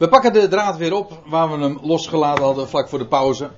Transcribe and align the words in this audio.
We 0.00 0.08
pakken 0.08 0.32
de 0.32 0.48
draad 0.48 0.76
weer 0.76 0.94
op 0.94 1.22
waar 1.26 1.50
we 1.50 1.64
hem 1.64 1.78
losgelaten 1.82 2.44
hadden 2.44 2.68
vlak 2.68 2.88
voor 2.88 2.98
de 2.98 3.06
pauze. 3.06 3.50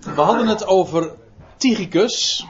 We 0.00 0.20
hadden 0.20 0.46
het 0.46 0.66
over 0.66 1.14
Tychicus. 1.56 2.46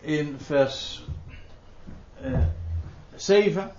In 0.00 0.36
vers 0.38 1.04
eh, 2.20 2.38
7. 3.14 3.72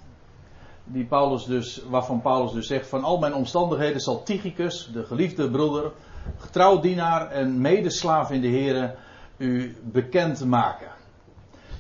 Die 0.84 1.06
Paulus 1.06 1.46
dus, 1.46 1.82
waarvan 1.90 2.22
Paulus 2.22 2.52
dus 2.52 2.68
zegt: 2.68 2.88
Van 2.88 3.04
al 3.04 3.18
mijn 3.18 3.34
omstandigheden 3.34 4.02
zal 4.02 4.24
Tychicus, 4.24 4.90
de 4.94 5.06
geliefde 5.06 5.50
broeder, 5.50 5.92
getrouw 6.38 6.80
dienaar 6.80 7.32
en 7.32 7.62
medeslaaf 7.62 8.32
in 8.32 8.42
de 8.42 8.50
Here, 8.50 8.96
u 9.38 9.78
bekend 9.84 10.46
maken. 10.46 10.92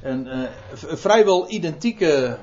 En 0.02 0.27
eh, 0.27 0.50
een 0.89 0.98
vrijwel 0.98 1.50
identieke 1.50 2.38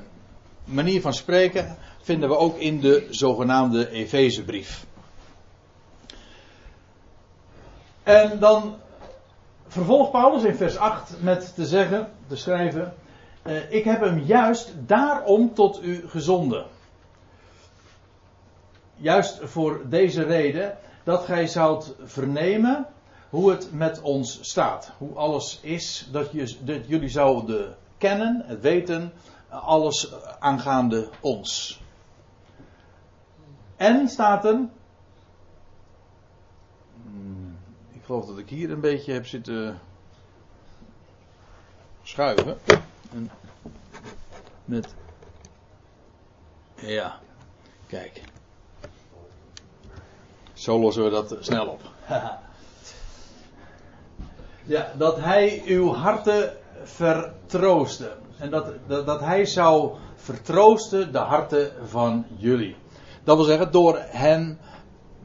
manier 0.65 1.01
van 1.01 1.13
spreken 1.13 1.77
vinden 2.05 2.29
we 2.29 2.37
ook 2.37 2.57
in 2.57 2.79
de 2.79 3.07
zogenaamde 3.09 3.89
Efezebrief. 3.89 4.85
En 8.03 8.39
dan 8.39 8.75
vervolgt 9.67 10.11
Paulus 10.11 10.43
in 10.43 10.55
vers 10.55 10.77
8 10.77 11.13
met 11.21 11.55
te 11.55 11.65
zeggen, 11.65 12.11
te 12.27 12.35
schrijven, 12.35 12.93
eh, 13.41 13.71
ik 13.71 13.83
heb 13.83 14.01
hem 14.01 14.19
juist 14.19 14.73
daarom 14.77 15.53
tot 15.53 15.83
u 15.83 16.07
gezonden. 16.07 16.65
Juist 18.95 19.39
voor 19.43 19.81
deze 19.89 20.23
reden 20.23 20.77
dat 21.03 21.25
gij 21.25 21.47
zoudt 21.47 21.95
vernemen 22.03 22.87
hoe 23.29 23.49
het 23.49 23.71
met 23.71 24.01
ons 24.01 24.39
staat. 24.41 24.91
Hoe 24.97 25.15
alles 25.15 25.59
is, 25.61 26.07
dat, 26.11 26.31
je, 26.31 26.55
dat 26.59 26.87
jullie 26.87 27.09
zouden 27.09 27.75
kennen, 27.97 28.43
het 28.45 28.61
weten, 28.61 29.13
alles 29.49 30.13
aangaande 30.39 31.09
ons. 31.19 31.83
En 33.77 34.09
staat 34.09 34.45
er. 34.45 34.59
Hmm, 37.03 37.57
ik 37.93 38.01
geloof 38.05 38.25
dat 38.25 38.37
ik 38.37 38.49
hier 38.49 38.71
een 38.71 38.79
beetje 38.79 39.13
heb 39.13 39.25
zitten 39.27 39.79
schuiven. 42.03 42.57
En 43.13 43.31
met. 44.65 44.93
Ja, 46.75 47.19
kijk. 47.87 48.21
Zo 50.53 50.79
lossen 50.79 51.03
we 51.03 51.09
dat 51.09 51.37
snel 51.39 51.67
op. 51.67 51.81
ja, 54.63 54.91
dat 54.97 55.19
hij 55.19 55.61
uw 55.65 55.93
harten 55.93 56.57
vertroosten. 56.83 58.11
En 58.37 58.49
dat, 58.49 58.73
dat, 58.87 59.05
dat 59.05 59.19
hij 59.19 59.45
zou 59.45 59.95
vertroosten 60.15 61.11
de 61.11 61.17
harten 61.17 61.71
van 61.87 62.25
jullie. 62.37 62.75
Dat 63.25 63.35
wil 63.35 63.45
zeggen, 63.45 63.71
door 63.71 63.99
hen, 63.99 64.59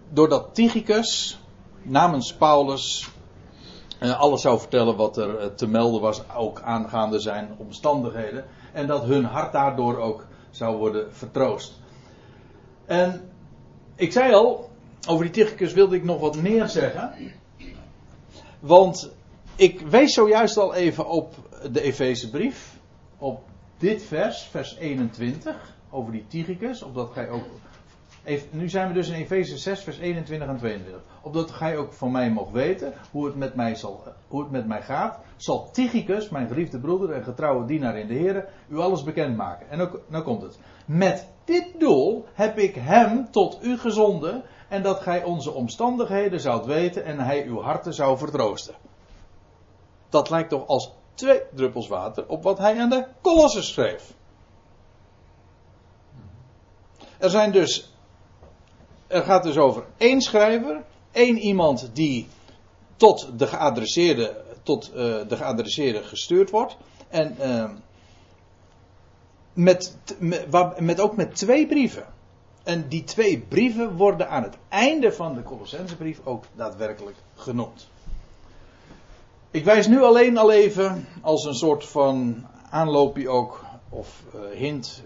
doordat 0.09 0.55
Tychicus 0.55 1.41
namens 1.83 2.35
Paulus 2.35 3.11
eh, 3.99 4.21
alles 4.21 4.41
zou 4.41 4.59
vertellen 4.59 4.97
wat 4.97 5.17
er 5.17 5.39
eh, 5.39 5.47
te 5.47 5.67
melden 5.67 6.01
was, 6.01 6.23
ook 6.37 6.61
aangaande 6.63 7.19
zijn 7.19 7.51
omstandigheden. 7.57 8.45
En 8.73 8.87
dat 8.87 9.05
hun 9.05 9.25
hart 9.25 9.53
daardoor 9.53 9.99
ook 9.99 10.27
zou 10.51 10.77
worden 10.77 11.15
vertroost. 11.15 11.73
En 12.87 13.31
ik 13.95 14.13
zei 14.13 14.35
al, 14.35 14.71
over 15.09 15.25
die 15.25 15.33
Tychicus 15.33 15.73
wilde 15.73 15.97
ik 15.97 16.05
nog 16.05 16.21
wat 16.21 16.37
meer 16.37 16.69
zeggen. 16.69 17.13
Want 18.61 19.11
ik 19.57 19.81
wees 19.81 20.15
zojuist 20.15 20.57
al 20.57 20.75
even 20.75 21.09
op 21.09 21.35
de 21.73 21.81
Efezebrief. 21.81 22.79
Op 23.19 23.43
dit 23.79 24.03
vers, 24.03 24.43
vers 24.43 24.77
21, 24.77 25.75
over 25.91 26.13
die 26.13 26.27
Tychicus. 26.27 26.83
Opdat 26.83 27.11
gij 27.13 27.29
ook 27.29 27.45
nu 28.51 28.69
zijn 28.69 28.89
we 28.89 28.95
dus 28.95 29.09
in 29.09 29.15
Efeze 29.15 29.59
6, 29.59 29.83
vers 29.83 29.99
21 29.99 30.49
en 30.49 30.57
22. 30.57 31.03
Opdat 31.23 31.51
gij 31.51 31.77
ook 31.77 31.93
van 31.93 32.11
mij 32.11 32.31
mocht 32.31 32.53
weten 32.53 32.93
hoe 33.11 33.27
het 33.27 33.35
met 33.35 33.55
mij, 33.55 33.75
zal, 33.75 34.03
hoe 34.29 34.41
het 34.41 34.51
met 34.51 34.67
mij 34.67 34.83
gaat, 34.83 35.19
zal 35.37 35.71
Tychicus, 35.71 36.29
mijn 36.29 36.49
geliefde 36.49 36.79
broeder 36.79 37.13
en 37.13 37.25
getrouwe 37.25 37.67
dienaar 37.67 37.99
in 37.99 38.07
de 38.07 38.15
Heer, 38.15 38.49
u 38.69 38.79
alles 38.79 39.03
bekendmaken. 39.03 39.71
En 39.71 39.81
ook, 39.81 40.01
nou 40.07 40.25
komt 40.25 40.43
het. 40.43 40.59
Met 40.85 41.29
dit 41.45 41.67
doel 41.79 42.25
heb 42.33 42.59
ik 42.59 42.75
hem 42.75 43.31
tot 43.31 43.59
u 43.63 43.79
gezonden, 43.79 44.43
en 44.71 44.83
dat 44.83 45.01
gij 45.01 45.25
onze 45.25 45.51
omstandigheden 45.51 46.41
zoudt 46.41 46.67
weten 46.67 47.05
en 47.05 47.19
hij 47.19 47.45
uw 47.45 47.61
harten 47.61 47.95
zou 47.95 48.19
vertroosten. 48.19 48.75
Dat 50.09 50.31
lijkt 50.31 50.49
toch 50.49 50.67
als 50.67 50.93
twee 51.15 51.43
druppels 51.55 51.89
water 51.89 52.27
op 52.27 52.43
wat 52.43 52.59
hij 52.59 52.81
aan 52.81 52.91
de 52.91 53.07
Colossus 53.21 53.73
schreef. 53.73 54.15
Er 57.19 57.31
zijn 57.31 57.53
dus 57.53 57.90
er 59.11 59.23
gaat 59.23 59.43
dus 59.43 59.57
over 59.57 59.85
één 59.97 60.21
schrijver, 60.21 60.83
één 61.11 61.39
iemand 61.39 61.91
die 61.93 62.29
tot 62.97 63.39
de 63.39 63.47
geadresseerde, 63.47 64.45
tot, 64.63 64.91
uh, 64.91 64.97
de 65.29 65.37
geadresseerde 65.37 66.03
gestuurd 66.03 66.51
wordt. 66.51 66.77
En 67.09 67.37
uh, 67.41 67.71
met, 69.53 69.97
met, 70.79 71.01
ook 71.01 71.17
met 71.17 71.37
twee 71.37 71.67
brieven. 71.67 72.05
En 72.63 72.89
die 72.89 73.05
twee 73.05 73.39
brieven 73.39 73.97
worden 73.97 74.29
aan 74.29 74.43
het 74.43 74.57
einde 74.69 75.13
van 75.13 75.35
de 75.35 75.43
Colossensebrief 75.43 76.21
ook 76.25 76.45
daadwerkelijk 76.55 77.17
genoemd. 77.35 77.89
Ik 79.51 79.65
wijs 79.65 79.87
nu 79.87 80.03
alleen 80.03 80.39
al 80.39 80.51
even 80.51 81.07
als 81.21 81.45
een 81.45 81.55
soort 81.55 81.87
van 81.87 82.47
aanloopje 82.71 83.29
ook, 83.29 83.65
of 83.89 84.23
uh, 84.35 84.41
hint 84.59 85.03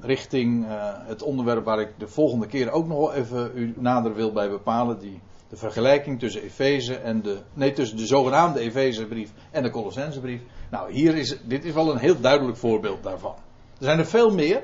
richting 0.00 0.64
uh, 0.64 0.92
het 1.06 1.22
onderwerp 1.22 1.64
waar 1.64 1.80
ik 1.80 1.92
de 1.98 2.08
volgende 2.08 2.46
keer 2.46 2.70
ook 2.70 2.86
nog 2.86 3.14
even 3.14 3.50
u 3.54 3.74
nader 3.76 4.14
wil 4.14 4.32
bij 4.32 4.50
bepalen. 4.50 4.98
Die, 4.98 5.20
de 5.48 5.56
vergelijking 5.56 6.18
tussen 6.18 6.42
Efeze 6.42 6.94
en 6.94 7.22
de. 7.22 7.38
Nee, 7.54 7.72
tussen 7.72 7.96
de 7.96 8.06
zogenaamde 8.06 8.60
Efezebrief 8.60 9.30
en 9.50 9.62
de 9.62 9.70
Colossensebrief. 9.70 10.40
Nou, 10.70 10.92
hier 10.92 11.16
is. 11.16 11.36
Dit 11.42 11.64
is 11.64 11.72
wel 11.72 11.90
een 11.90 11.98
heel 11.98 12.20
duidelijk 12.20 12.56
voorbeeld 12.56 13.02
daarvan. 13.02 13.34
Er 13.78 13.84
zijn 13.84 13.98
er 13.98 14.06
veel 14.06 14.34
meer. 14.34 14.62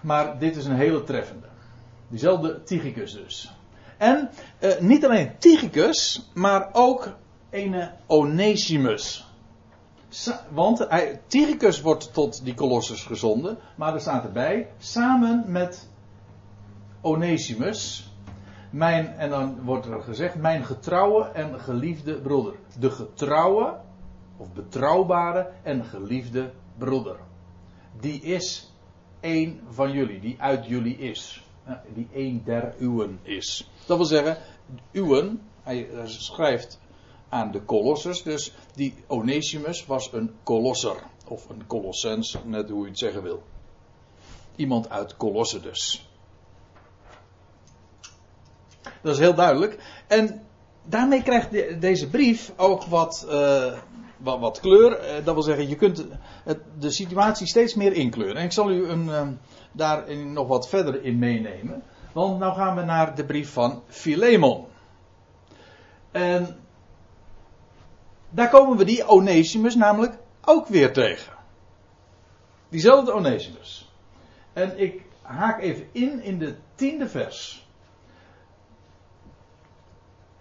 Maar 0.00 0.38
dit 0.38 0.56
is 0.56 0.66
een 0.66 0.76
hele 0.76 1.02
treffende. 1.02 1.46
Diezelfde 2.08 2.62
Tychicus 2.62 3.12
dus. 3.12 3.52
En 3.96 4.30
uh, 4.60 4.78
niet 4.80 5.04
alleen 5.04 5.38
Tychicus, 5.38 6.30
maar 6.34 6.68
ook 6.72 7.16
een 7.50 7.90
Onesimus. 8.06 9.26
Want 10.50 10.88
Tychicus 11.26 11.80
wordt 11.80 12.12
tot 12.12 12.44
die 12.44 12.54
kolossus 12.54 13.04
gezonden, 13.04 13.58
maar 13.76 13.94
er 13.94 14.00
staat 14.00 14.24
erbij, 14.24 14.68
samen 14.78 15.44
met 15.46 15.88
Onesimus, 17.00 18.10
mijn, 18.70 19.06
en 19.06 19.30
dan 19.30 19.62
wordt 19.62 19.86
er 19.86 20.02
gezegd, 20.02 20.34
mijn 20.34 20.64
getrouwe 20.64 21.24
en 21.24 21.60
geliefde 21.60 22.20
broeder. 22.20 22.54
De 22.78 22.90
getrouwe, 22.90 23.80
of 24.36 24.52
betrouwbare 24.52 25.50
en 25.62 25.84
geliefde 25.84 26.52
broeder. 26.78 27.16
Die 28.00 28.20
is 28.20 28.72
één 29.20 29.60
van 29.68 29.92
jullie, 29.92 30.20
die 30.20 30.36
uit 30.38 30.66
jullie 30.66 30.96
is. 30.96 31.44
Die 31.94 32.08
één 32.12 32.42
der 32.44 32.74
uwen 32.78 33.18
is. 33.22 33.70
Dat 33.86 33.96
wil 33.96 34.06
zeggen, 34.06 34.36
uwen, 34.92 35.42
hij 35.62 35.88
schrijft 36.04 36.80
aan 37.28 37.50
de 37.50 37.64
Colossus. 37.64 38.22
Dus 38.22 38.52
die 38.74 38.94
Onesimus 39.06 39.86
was 39.86 40.12
een 40.12 40.34
kolosser. 40.42 40.96
Of 41.28 41.48
een 41.48 41.66
colossens, 41.66 42.36
net 42.44 42.70
hoe 42.70 42.82
je 42.82 42.88
het 42.88 42.98
zeggen 42.98 43.22
wil. 43.22 43.42
Iemand 44.56 44.90
uit 44.90 45.16
Colosse 45.16 45.60
dus. 45.60 46.08
Dat 49.02 49.14
is 49.14 49.18
heel 49.18 49.34
duidelijk. 49.34 49.78
En 50.06 50.46
daarmee 50.84 51.22
krijgt 51.22 51.80
deze 51.80 52.08
brief 52.08 52.52
ook 52.56 52.84
wat, 52.84 53.26
uh, 53.28 53.72
wat, 54.16 54.38
wat, 54.38 54.60
kleur. 54.60 54.90
Uh, 54.90 55.24
dat 55.24 55.34
wil 55.34 55.42
zeggen, 55.42 55.68
je 55.68 55.76
kunt 55.76 56.06
de 56.78 56.90
situatie 56.90 57.46
steeds 57.46 57.74
meer 57.74 57.92
inkleuren. 57.92 58.36
En 58.36 58.44
ik 58.44 58.52
zal 58.52 58.70
u 58.70 58.88
een, 58.88 59.04
uh, 59.04 59.28
daar 59.72 60.16
nog 60.16 60.48
wat 60.48 60.68
verder 60.68 61.02
in 61.02 61.18
meenemen. 61.18 61.82
Want 62.12 62.38
nou 62.38 62.54
gaan 62.54 62.76
we 62.76 62.82
naar 62.82 63.14
de 63.14 63.24
brief 63.24 63.52
van 63.52 63.82
Philemon. 63.86 64.64
En 66.10 66.56
daar 68.30 68.48
komen 68.48 68.76
we 68.76 68.84
die 68.84 69.06
Onesimus 69.06 69.74
namelijk 69.74 70.18
ook 70.44 70.66
weer 70.66 70.92
tegen. 70.92 71.32
Diezelfde 72.68 73.12
Onesimus. 73.12 73.90
En 74.52 74.78
ik 74.78 75.02
haak 75.22 75.60
even 75.60 75.88
in 75.92 76.22
in 76.22 76.38
de 76.38 76.54
tiende 76.74 77.08
vers. 77.08 77.66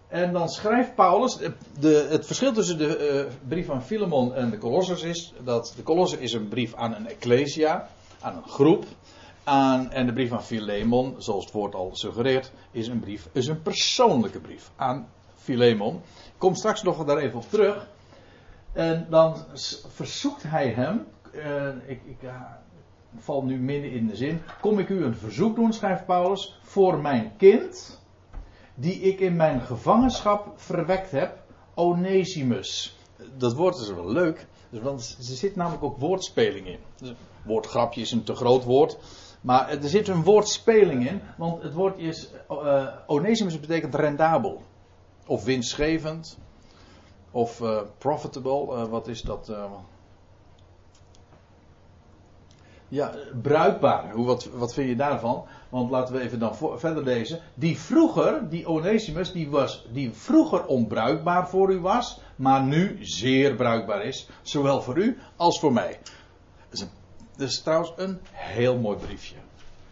En 0.08 0.34
dan 0.34 0.50
schrijft 0.50 0.96
Paulus, 0.96 1.38
de, 1.80 2.08
het 2.10 2.26
verschil 2.26 2.54
tussen 2.54 2.78
de 2.78 3.26
uh, 3.28 3.34
brief 3.48 3.66
van 3.66 3.84
Filemon 3.84 4.34
en 4.34 4.50
de 4.50 4.58
Colossus 4.58 5.02
is 5.04 5.34
dat 5.44 5.74
de 5.76 5.84
Colossus 5.84 6.20
is 6.20 6.34
een 6.34 6.48
brief 6.48 6.76
aan 6.76 6.96
een 6.96 7.08
ecclesia, 7.08 7.90
aan 8.22 8.36
een 8.36 8.50
groep. 8.50 8.86
Aan, 9.44 9.92
en 9.92 10.06
de 10.06 10.14
brief 10.14 10.30
van 10.30 10.44
Philemon, 10.44 11.16
zoals 11.18 11.44
het 11.44 11.54
woord 11.54 11.76
al 11.76 11.90
suggereert, 11.94 12.52
is 12.72 12.88
een 12.88 13.00
brief, 13.00 13.28
is 13.32 13.48
een 13.48 13.62
persoonlijke 13.62 14.40
brief 14.40 14.72
aan 14.76 15.08
Philemon. 15.46 15.96
Ik 15.96 16.38
kom 16.38 16.56
straks 16.56 16.84
nog 16.84 17.06
daar 17.06 17.18
even 17.18 17.40
op 17.40 17.50
terug. 17.50 17.88
En 18.74 19.08
dan 19.10 19.36
verzoekt 19.88 20.44
hij 20.44 20.70
hem. 20.70 21.06
Uh, 21.34 21.68
ik, 21.88 22.02
ik, 22.06 22.30
val 23.18 23.44
nu 23.44 23.58
midden 23.58 23.92
in 23.92 24.08
de 24.08 24.16
zin. 24.16 24.42
Kom 24.62 24.80
ik 24.80 24.90
u 24.90 25.04
een 25.04 25.16
verzoek 25.16 25.56
doen, 25.56 25.74
schrijft 25.74 26.06
Paulus, 26.06 26.60
voor 26.62 27.00
mijn 27.00 27.32
kind, 27.38 28.00
die 28.76 29.00
ik 29.00 29.20
in 29.20 29.36
mijn 29.36 29.62
gevangenschap 29.62 30.54
verwekt 30.56 31.12
heb, 31.12 31.44
Onesimus. 31.74 32.98
Dat 33.38 33.54
woord 33.54 33.78
is 33.78 33.94
wel 33.94 34.12
leuk, 34.12 34.48
want 34.70 35.16
er 35.18 35.24
zit 35.24 35.56
namelijk 35.56 35.84
ook 35.84 35.98
woordspeling 35.98 36.68
in. 36.68 36.80
Dus, 36.96 37.14
woordgrapje 37.44 38.02
is 38.02 38.12
een 38.12 38.24
te 38.24 38.36
groot 38.36 38.64
woord. 38.64 38.98
Maar 39.42 39.70
er 39.70 39.90
zit 39.90 40.08
een 40.08 40.24
woordspeling 40.24 41.10
in, 41.10 41.22
want 41.38 41.64
het 41.64 41.74
woord 41.74 41.98
is. 41.98 42.30
Uh, 42.52 42.88
Onesimus 43.08 43.60
betekent 43.60 43.96
rendabel. 43.96 44.62
Of 45.26 45.44
winstgevend. 45.44 46.38
Of 47.32 47.62
uh, 47.62 47.82
profitable. 47.98 48.68
Uh, 48.72 48.84
wat 48.84 49.08
is 49.08 49.22
dat? 49.22 49.52
Ja, 52.88 53.12
bruikbaar. 53.42 54.12
Hoe, 54.12 54.26
wat, 54.26 54.50
wat 54.54 54.74
vind 54.74 54.90
je 54.90 54.96
daarvan? 54.96 55.46
Want 55.70 55.92
laten 55.92 56.16
we 56.16 56.22
even 56.22 56.40
dan 56.40 56.56
verder 56.56 57.04
lezen. 57.04 57.40
Die 57.54 57.80
vroeger, 57.80 58.50
die 58.50 58.68
Onesimus, 58.68 59.32
die, 59.32 59.50
was, 59.50 59.86
die 59.92 60.12
vroeger 60.12 60.66
onbruikbaar 60.66 61.50
voor 61.50 61.72
u 61.72 61.80
was, 61.80 62.20
maar 62.36 62.64
nu 62.64 62.98
zeer 63.02 63.56
bruikbaar 63.56 64.04
is. 64.04 64.30
Zowel 64.42 64.82
voor 64.82 64.98
u 64.98 65.18
als 65.36 65.60
voor 65.60 65.74
mij. 65.74 66.00
Dat 66.70 66.80
is, 66.80 66.82
een, 66.82 67.46
is 67.46 67.62
trouwens 67.62 67.94
een 67.96 68.20
heel 68.32 68.78
mooi 68.78 68.98
briefje. 68.98 69.36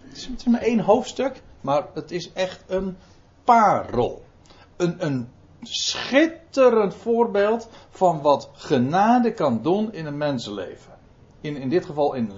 Het 0.01 0.17
is 0.17 0.43
maar 0.43 0.61
één 0.61 0.79
hoofdstuk, 0.79 1.41
maar 1.61 1.87
het 1.93 2.11
is 2.11 2.33
echt 2.33 2.63
een 2.67 2.97
parel. 3.43 4.23
Een, 4.97 5.27
schitterend 5.65 6.95
voorbeeld 6.95 7.69
van 7.89 8.21
wat 8.21 8.49
genade 8.53 9.33
kan 9.33 9.61
doen 9.61 9.93
in 9.93 10.05
een 10.05 10.17
mensenleven. 10.17 10.93
In, 11.41 11.57
in 11.57 11.69
dit 11.69 11.85
geval 11.85 12.13
in 12.13 12.31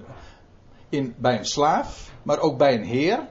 in, 0.89 1.15
bij 1.17 1.37
een 1.37 1.45
slaaf, 1.45 2.11
maar 2.23 2.39
ook 2.39 2.57
bij 2.57 2.75
een 2.75 2.83
heer. 2.83 3.27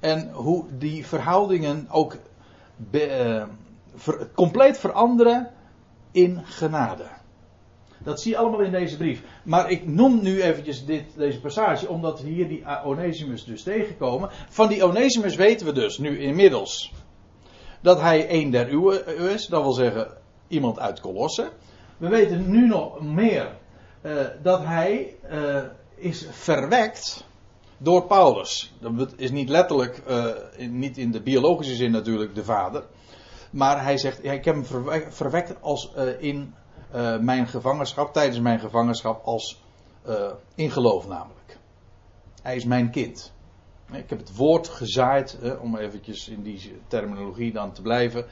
En 0.00 0.30
hoe 0.30 0.64
die 0.78 1.06
verhoudingen 1.06 1.86
ook 1.90 2.16
uh, 2.90 3.44
compleet 4.34 4.78
veranderen 4.78 5.50
in 6.10 6.40
genade. 6.44 7.06
Dat 7.98 8.20
zie 8.20 8.30
je 8.30 8.38
allemaal 8.38 8.60
in 8.60 8.70
deze 8.70 8.96
brief. 8.96 9.22
Maar 9.44 9.70
ik 9.70 9.86
noem 9.86 10.22
nu 10.22 10.42
eventjes 10.42 10.84
dit, 10.84 11.04
deze 11.16 11.40
passage, 11.40 11.88
omdat 11.88 12.22
we 12.22 12.28
hier 12.28 12.48
die 12.48 12.64
Onesimus 12.84 13.44
dus 13.44 13.62
tegenkomen. 13.62 14.28
Van 14.48 14.68
die 14.68 14.84
Onesimus 14.84 15.34
weten 15.34 15.66
we 15.66 15.72
dus 15.72 15.98
nu 15.98 16.18
inmiddels 16.18 16.92
dat 17.82 18.00
hij 18.00 18.30
een 18.30 18.50
der 18.50 18.70
uwe 18.70 19.04
is, 19.32 19.46
dat 19.46 19.62
wil 19.62 19.72
zeggen 19.72 20.08
iemand 20.48 20.78
uit 20.78 21.00
Colosse. 21.00 21.50
We 21.96 22.08
weten 22.08 22.50
nu 22.50 22.66
nog 22.66 23.00
meer 23.00 23.56
uh, 24.02 24.20
dat 24.42 24.64
hij 24.64 25.16
uh, 25.30 25.62
is 25.94 26.26
verwekt 26.30 27.24
door 27.78 28.06
Paulus. 28.06 28.72
Dat 28.80 29.12
is 29.16 29.30
niet 29.30 29.48
letterlijk, 29.48 30.02
uh, 30.08 30.26
niet 30.58 30.98
in 30.98 31.10
de 31.10 31.22
biologische 31.22 31.74
zin 31.74 31.90
natuurlijk 31.90 32.34
de 32.34 32.44
vader. 32.44 32.84
Maar 33.50 33.82
hij 33.82 33.96
zegt, 33.96 34.24
ik 34.24 34.44
heb 34.44 34.54
hem 34.54 34.64
verwekt 35.12 35.54
als 35.60 35.92
in 36.18 36.54
mijn 37.20 37.48
gevangenschap, 37.48 38.12
tijdens 38.12 38.40
mijn 38.40 38.60
gevangenschap, 38.60 39.24
als 39.24 39.62
in 40.54 40.70
geloof 40.70 41.08
namelijk. 41.08 41.58
Hij 42.42 42.56
is 42.56 42.64
mijn 42.64 42.90
kind. 42.90 43.32
Ik 43.92 44.10
heb 44.10 44.18
het 44.18 44.36
woord 44.36 44.68
gezaaid, 44.68 45.38
om 45.60 45.76
eventjes 45.76 46.28
in 46.28 46.42
die 46.42 46.80
terminologie 46.86 47.52
dan 47.52 47.72
te 47.72 47.82
blijven. 47.82 48.24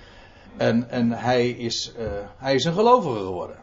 En, 0.56 0.90
en 0.90 1.10
hij, 1.10 1.48
is, 1.48 1.92
hij 2.36 2.54
is 2.54 2.64
een 2.64 2.72
gelovige 2.72 3.18
geworden. 3.18 3.56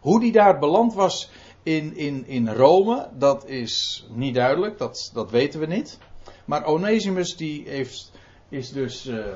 Hoe 0.00 0.20
die 0.20 0.32
daar 0.32 0.58
beland 0.58 0.94
was 0.94 1.30
in, 1.62 1.96
in, 1.96 2.26
in 2.26 2.48
Rome, 2.48 3.08
dat 3.18 3.46
is 3.46 4.06
niet 4.10 4.34
duidelijk, 4.34 4.78
dat, 4.78 5.10
dat 5.14 5.30
weten 5.30 5.60
we 5.60 5.66
niet. 5.66 5.98
Maar 6.44 6.64
Onesimus 6.64 7.36
die 7.36 7.68
heeft, 7.68 8.12
is 8.48 8.72
dus 8.72 9.06
uh, 9.06 9.26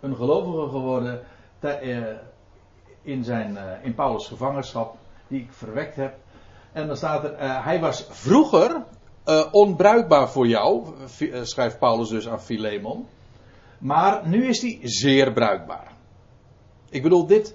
een 0.00 0.16
gelovige 0.16 0.68
geworden 0.68 1.20
uh, 1.60 2.06
in, 3.02 3.24
zijn, 3.24 3.58
in 3.82 3.94
Paulus' 3.94 4.28
gevangenschap, 4.28 4.96
die 5.28 5.40
ik 5.40 5.52
verwekt 5.52 5.96
heb. 5.96 6.16
En 6.72 6.86
dan 6.86 6.96
staat 6.96 7.24
er, 7.24 7.62
hij 7.64 7.80
was 7.80 8.06
vroeger 8.10 8.84
onbruikbaar 9.50 10.30
voor 10.30 10.46
jou, 10.46 10.86
schrijft 11.42 11.78
Paulus 11.78 12.08
dus 12.08 12.28
aan 12.28 12.40
Philemon. 12.40 13.06
Maar 13.78 14.28
nu 14.28 14.46
is 14.46 14.62
hij 14.62 14.78
zeer 14.82 15.32
bruikbaar. 15.32 15.92
Ik 16.90 17.02
bedoel 17.02 17.26
dit 17.26 17.54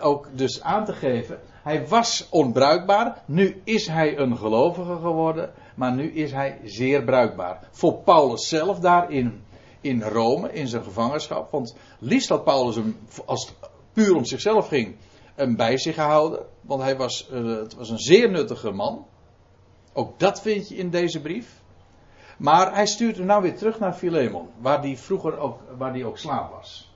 ook 0.00 0.28
dus 0.32 0.62
aan 0.62 0.84
te 0.84 0.92
geven. 0.92 1.40
Hij 1.62 1.88
was 1.88 2.28
onbruikbaar, 2.30 3.22
nu 3.26 3.60
is 3.64 3.86
hij 3.86 4.18
een 4.18 4.36
gelovige 4.36 4.96
geworden, 4.96 5.52
maar 5.74 5.92
nu 5.92 6.12
is 6.12 6.32
hij 6.32 6.60
zeer 6.64 7.04
bruikbaar. 7.04 7.68
Voor 7.70 7.94
Paulus 7.94 8.48
zelf 8.48 8.78
daar 8.78 9.12
in, 9.80 10.02
Rome, 10.02 10.52
in 10.52 10.68
zijn 10.68 10.82
gevangenschap. 10.82 11.50
Want 11.50 11.76
liefst 11.98 12.28
had 12.28 12.44
Paulus 12.44 12.74
hem, 12.74 12.96
als 13.26 13.46
het 13.46 13.70
puur 13.92 14.14
om 14.16 14.24
zichzelf 14.24 14.68
ging, 14.68 14.96
hem 15.34 15.56
bij 15.56 15.78
zich 15.78 15.94
gehouden. 15.94 16.40
Want 16.60 16.82
hij 16.82 16.96
was, 16.96 17.28
het 17.30 17.74
was 17.74 17.90
een 17.90 17.98
zeer 17.98 18.30
nuttige 18.30 18.70
man. 18.70 19.06
Ook 19.98 20.18
dat 20.18 20.40
vind 20.40 20.68
je 20.68 20.76
in 20.76 20.90
deze 20.90 21.20
brief. 21.20 21.62
Maar 22.36 22.74
hij 22.74 22.86
stuurt 22.86 23.16
hem 23.16 23.26
nou 23.26 23.42
weer 23.42 23.56
terug 23.56 23.78
naar 23.78 23.92
Philemon, 23.92 24.48
waar 24.58 24.82
die 24.82 24.98
vroeger 24.98 25.38
ook, 25.38 25.60
waar 25.76 25.92
die 25.92 26.04
ook 26.04 26.18
slaaf 26.18 26.50
was. 26.50 26.92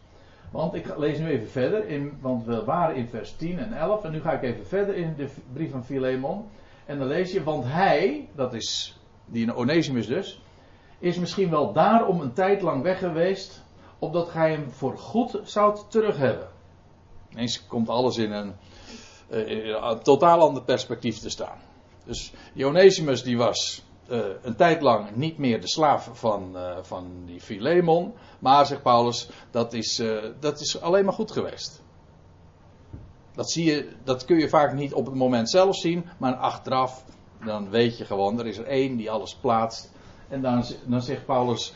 Want 0.50 0.74
ik 0.74 0.96
lees 0.96 1.18
nu 1.18 1.26
even 1.26 1.50
verder, 1.50 1.88
in, 1.88 2.18
want 2.20 2.44
we 2.44 2.64
waren 2.64 2.96
in 2.96 3.08
vers 3.08 3.36
10 3.36 3.58
en 3.58 3.72
11. 3.72 4.04
En 4.04 4.12
nu 4.12 4.20
ga 4.20 4.32
ik 4.32 4.42
even 4.42 4.66
verder 4.66 4.94
in 4.94 5.14
de 5.16 5.28
brief 5.52 5.70
van 5.70 5.84
Philemon. 5.84 6.44
En 6.86 6.98
dan 6.98 7.06
lees 7.06 7.32
je, 7.32 7.42
want 7.42 7.64
hij, 7.64 8.28
dat 8.34 8.54
is 8.54 8.98
die 9.24 9.54
Onesimus 9.54 10.06
dus, 10.06 10.42
is 10.98 11.18
misschien 11.18 11.50
wel 11.50 11.72
daarom 11.72 12.20
een 12.20 12.32
tijd 12.32 12.62
lang 12.62 12.82
weg 12.82 12.98
geweest, 12.98 13.62
opdat 13.98 14.28
gij 14.28 14.50
hem 14.50 14.70
voor 14.70 14.98
goed 14.98 15.40
zou 15.44 15.78
terug 15.88 16.16
hebben. 16.16 16.48
Ineens 17.30 17.66
komt 17.66 17.88
alles 17.88 18.16
in 18.16 18.32
een, 18.32 18.54
eh, 19.28 19.46
in 19.46 19.74
een 19.74 20.02
totaal 20.02 20.40
ander 20.40 20.62
perspectief 20.62 21.18
te 21.18 21.30
staan. 21.30 21.70
Dus 22.04 22.32
die 22.54 22.66
Onesimus 22.66 23.22
die 23.22 23.36
was 23.36 23.82
uh, 24.10 24.26
een 24.42 24.56
tijd 24.56 24.82
lang 24.82 25.16
niet 25.16 25.38
meer 25.38 25.60
de 25.60 25.68
slaaf 25.68 26.10
van, 26.12 26.56
uh, 26.56 26.76
van 26.82 27.22
die 27.26 27.40
Philemon. 27.40 28.14
Maar, 28.38 28.66
zegt 28.66 28.82
Paulus, 28.82 29.28
dat 29.50 29.72
is, 29.72 30.00
uh, 30.00 30.24
dat 30.40 30.60
is 30.60 30.80
alleen 30.80 31.04
maar 31.04 31.14
goed 31.14 31.30
geweest. 31.30 31.82
Dat, 33.34 33.50
zie 33.50 33.64
je, 33.64 33.88
dat 34.04 34.24
kun 34.24 34.38
je 34.38 34.48
vaak 34.48 34.72
niet 34.72 34.94
op 34.94 35.06
het 35.06 35.14
moment 35.14 35.50
zelf 35.50 35.76
zien, 35.76 36.04
maar 36.18 36.34
achteraf, 36.34 37.04
dan 37.44 37.70
weet 37.70 37.98
je 37.98 38.04
gewoon, 38.04 38.38
er 38.38 38.46
is 38.46 38.58
er 38.58 38.66
één 38.66 38.96
die 38.96 39.10
alles 39.10 39.34
plaatst. 39.34 39.92
En 40.28 40.40
dan, 40.40 40.64
dan 40.86 41.02
zegt 41.02 41.26
Paulus, 41.26 41.74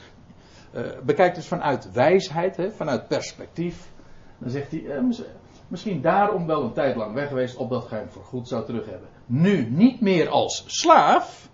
bekijk 1.04 1.34
dus 1.34 1.46
vanuit 1.46 1.92
wijsheid, 1.92 2.56
hè, 2.56 2.70
vanuit 2.70 3.08
perspectief. 3.08 3.90
Dan 4.38 4.50
zegt 4.50 4.70
hij, 4.70 5.02
misschien 5.68 6.00
daarom 6.00 6.46
wel 6.46 6.62
een 6.62 6.72
tijd 6.72 6.96
lang 6.96 7.14
weg 7.14 7.28
geweest, 7.28 7.56
opdat 7.56 7.84
gij 7.84 7.98
hem 7.98 8.10
voor 8.10 8.24
goed 8.24 8.48
zou 8.48 8.64
terug 8.64 8.86
hebben. 8.86 9.08
Nu 9.26 9.70
niet 9.70 10.00
meer 10.00 10.28
als 10.28 10.64
slaaf, 10.66 11.48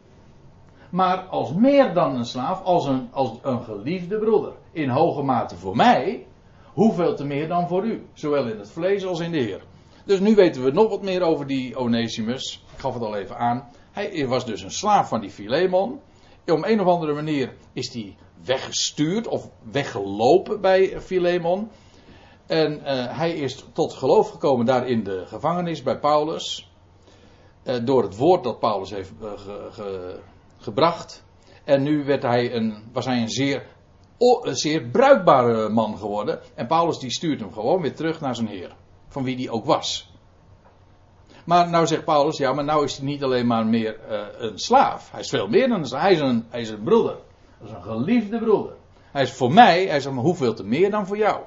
maar 0.90 1.18
als 1.18 1.52
meer 1.52 1.94
dan 1.94 2.16
een 2.16 2.24
slaaf, 2.24 2.62
als 2.62 2.86
een, 2.86 3.08
als 3.12 3.38
een 3.42 3.62
geliefde 3.62 4.18
broeder. 4.18 4.52
In 4.72 4.88
hoge 4.88 5.22
mate 5.22 5.56
voor 5.56 5.76
mij, 5.76 6.26
hoeveel 6.72 7.14
te 7.14 7.24
meer 7.24 7.48
dan 7.48 7.68
voor 7.68 7.84
u, 7.84 8.06
zowel 8.12 8.46
in 8.46 8.58
het 8.58 8.70
vlees 8.70 9.04
als 9.04 9.20
in 9.20 9.30
de 9.30 9.38
Heer. 9.38 9.62
Dus 10.04 10.20
nu 10.20 10.34
weten 10.34 10.64
we 10.64 10.70
nog 10.70 10.88
wat 10.88 11.02
meer 11.02 11.22
over 11.22 11.46
die 11.46 11.76
Onesimus. 11.76 12.64
Ik 12.72 12.78
gaf 12.78 12.94
het 12.94 13.02
al 13.02 13.16
even 13.16 13.36
aan. 13.38 13.68
Hij 13.92 14.26
was 14.26 14.46
dus 14.46 14.62
een 14.62 14.70
slaaf 14.70 15.08
van 15.08 15.20
die 15.20 15.30
Philemon. 15.30 16.00
Op 16.46 16.64
een 16.64 16.80
of 16.80 16.86
andere 16.86 17.14
manier 17.14 17.54
is 17.72 17.92
hij 17.92 18.16
weggestuurd 18.44 19.26
of 19.28 19.50
weggelopen 19.70 20.60
bij 20.60 21.00
Philemon. 21.00 21.70
En 22.46 22.72
uh, 22.72 23.18
hij 23.18 23.32
is 23.32 23.64
tot 23.72 23.92
geloof 23.92 24.30
gekomen 24.30 24.66
daar 24.66 24.88
in 24.88 25.04
de 25.04 25.26
gevangenis 25.26 25.82
bij 25.82 25.98
Paulus. 25.98 26.71
Uh, 27.64 27.74
door 27.84 28.02
het 28.02 28.16
woord 28.16 28.44
dat 28.44 28.58
Paulus 28.58 28.90
heeft 28.90 29.12
ge, 29.70 30.18
gebracht. 30.58 31.24
En 31.64 31.82
nu 31.82 32.04
werd 32.04 32.22
hij 32.22 32.54
een, 32.54 32.82
was 32.92 33.04
hij 33.04 33.20
een 33.20 33.30
zeer, 33.30 33.66
zeer 34.42 34.82
bruikbare 34.82 35.68
man 35.68 35.98
geworden. 35.98 36.40
En 36.54 36.66
Paulus 36.66 36.98
die 36.98 37.10
stuurt 37.10 37.40
hem 37.40 37.52
gewoon 37.52 37.80
weer 37.80 37.94
terug 37.94 38.20
naar 38.20 38.34
zijn 38.34 38.48
Heer. 38.48 38.74
Van 39.08 39.24
wie 39.24 39.36
die 39.36 39.50
ook 39.50 39.64
was. 39.64 40.12
Maar 41.44 41.68
nou 41.68 41.86
zegt 41.86 42.04
Paulus, 42.04 42.36
ja, 42.36 42.52
maar 42.52 42.64
nou 42.64 42.84
is 42.84 42.96
hij 42.96 43.06
niet 43.06 43.22
alleen 43.22 43.46
maar 43.46 43.66
meer 43.66 43.98
uh, 44.10 44.20
een 44.38 44.58
slaaf. 44.58 45.10
Hij 45.10 45.20
is 45.20 45.28
veel 45.28 45.48
meer 45.48 45.68
dan 45.68 45.80
een. 45.80 45.98
Hij 46.00 46.12
is 46.12 46.20
een, 46.20 46.46
hij 46.48 46.60
is 46.60 46.70
een 46.70 46.82
broeder. 46.82 47.16
Dat 47.58 47.68
is 47.68 47.74
een 47.74 47.82
geliefde 47.82 48.38
broeder. 48.38 48.72
Hij 49.12 49.22
is 49.22 49.32
voor 49.32 49.52
mij, 49.52 49.86
hij 49.86 50.00
zegt 50.00 50.14
maar 50.14 50.24
hoeveel 50.24 50.54
te 50.54 50.64
meer 50.64 50.90
dan 50.90 51.06
voor 51.06 51.16
jou. 51.16 51.40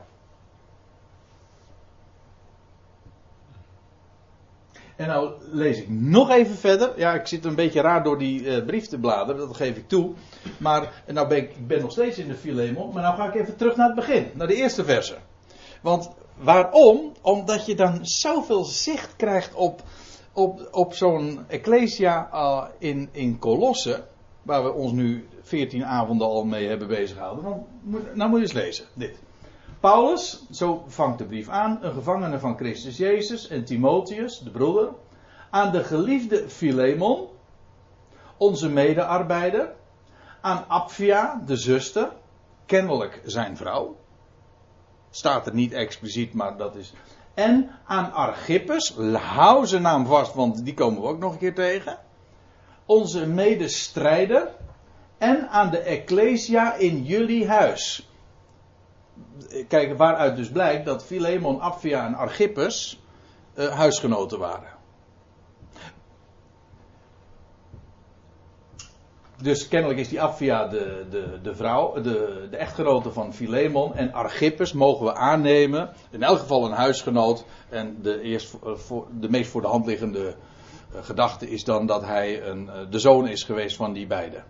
En 4.96 5.08
nou 5.08 5.32
lees 5.52 5.78
ik 5.78 5.90
nog 5.90 6.30
even 6.30 6.56
verder. 6.56 7.00
Ja, 7.00 7.14
ik 7.14 7.28
zit 7.28 7.46
een 7.46 7.56
beetje 7.56 7.82
raar 7.82 8.04
door 8.04 8.18
die 8.18 8.42
uh, 8.42 8.66
brief 8.66 8.88
te 8.88 9.00
bladeren, 9.00 9.48
dat 9.48 9.56
geef 9.56 9.78
ik 9.78 9.88
toe. 9.88 10.14
Maar 10.58 11.04
nou 11.08 11.28
ben 11.28 11.38
ik, 11.38 11.50
ik 11.50 11.68
ben 11.68 11.82
nog 11.82 11.92
steeds 11.92 12.18
in 12.18 12.28
de 12.28 12.36
Filemon, 12.36 12.94
maar 12.94 13.04
nou 13.04 13.16
ga 13.16 13.28
ik 13.28 13.36
even 13.36 13.56
terug 13.56 13.76
naar 13.76 13.88
het 13.88 13.96
begin, 13.96 14.28
naar 14.34 14.48
de 14.48 14.56
eerste 14.56 14.84
verse. 14.84 15.16
Want 15.82 16.10
waarom? 16.38 17.12
Omdat 17.22 17.66
je 17.66 17.76
dan 17.76 18.00
zoveel 18.02 18.64
zicht 18.64 19.16
krijgt 19.16 19.54
op, 19.54 19.82
op, 20.34 20.70
op 20.72 20.94
zo'n 20.94 21.40
Ecclesia 21.48 22.30
uh, 22.34 22.64
in, 22.78 23.10
in 23.12 23.40
Colosse. 23.40 24.04
waar 24.42 24.64
we 24.64 24.74
ons 24.74 24.92
nu 24.92 25.28
14 25.42 25.86
avonden 25.86 26.28
al 26.28 26.44
mee 26.44 26.68
hebben 26.68 26.88
bezighouden. 26.88 27.44
Nou, 27.44 28.04
nou 28.14 28.30
moet 28.30 28.40
je 28.40 28.46
eens 28.46 28.54
lezen, 28.54 28.86
dit. 28.94 29.20
Paulus, 29.86 30.46
zo 30.52 30.84
vangt 30.88 31.18
de 31.18 31.26
brief 31.26 31.50
aan, 31.50 31.80
een 31.82 31.94
gevangene 31.94 32.40
van 32.40 32.58
Christus 32.58 32.98
Jezus 32.98 33.48
en 33.48 33.66
Timotheus, 33.66 34.40
de 34.40 34.50
broeder, 34.50 34.90
aan 35.50 35.72
de 35.72 35.84
geliefde 35.84 36.50
Philemon, 36.50 37.28
onze 38.38 38.70
medearbeider, 38.70 39.74
aan 40.42 40.68
Apphia, 40.68 41.42
de 41.46 41.56
zuster, 41.56 42.12
kennelijk 42.66 43.22
zijn 43.26 43.58
vrouw. 43.58 43.96
Staat 45.10 45.48
er 45.48 45.54
niet 45.54 45.74
expliciet, 45.74 46.34
maar 46.34 46.58
dat 46.58 46.76
is. 46.76 46.94
En 47.34 47.70
aan 47.86 48.14
Archippus, 48.14 48.96
hou 49.14 49.66
zijn 49.66 49.82
naam 49.82 50.06
vast, 50.06 50.34
want 50.34 50.66
die 50.66 50.74
komen 50.74 51.02
we 51.02 51.08
ook 51.08 51.20
nog 51.20 51.32
een 51.32 51.40
keer 51.40 51.56
tegen. 51.56 51.98
Onze 52.86 53.28
medestrijder. 53.28 54.56
En 55.18 55.50
aan 55.50 55.70
de 55.72 55.80
Ecclesia 55.80 56.74
in 56.74 57.04
jullie 57.04 57.48
huis. 57.48 58.10
Kijk, 59.68 59.98
waaruit 59.98 60.36
dus 60.36 60.50
blijkt 60.50 60.86
dat 60.86 61.06
Philemon, 61.06 61.60
Apphia 61.60 62.06
en 62.06 62.16
Archippus 62.16 63.02
uh, 63.56 63.68
huisgenoten 63.68 64.40
waren. 64.40 64.74
Dus 69.42 69.68
kennelijk 69.68 70.00
is 70.00 70.10
die 70.10 70.22
Apphia 70.22 70.68
de, 70.68 71.06
de, 71.10 71.40
de 71.42 71.56
vrouw, 71.56 72.02
de, 72.02 72.48
de 72.52 72.58
echtgenote 72.58 73.12
van 73.12 73.34
Philemon. 73.34 73.96
En 73.96 74.14
Archippus 74.14 74.74
mogen 74.74 75.06
we 75.06 75.14
aannemen. 75.14 75.90
In 76.12 76.24
elk 76.24 76.40
geval 76.40 76.66
een 76.66 76.72
huisgenoot. 76.72 77.46
En 77.70 78.02
de, 78.02 78.22
eerst, 78.22 78.58
voor, 78.64 79.08
de 79.20 79.30
meest 79.30 79.50
voor 79.50 79.62
de 79.62 79.68
hand 79.68 79.86
liggende 79.86 80.36
eh, 80.94 81.04
gedachte 81.04 81.50
is 81.50 81.64
dan 81.64 81.86
dat 81.86 82.06
hij 82.06 82.44
een, 82.44 82.70
eh, 82.70 82.80
de 82.90 83.00
zoon 83.00 83.28
is 83.28 83.44
geweest 83.44 83.76
van 83.76 83.94
die 83.94 84.08
beiden. 84.08 84.44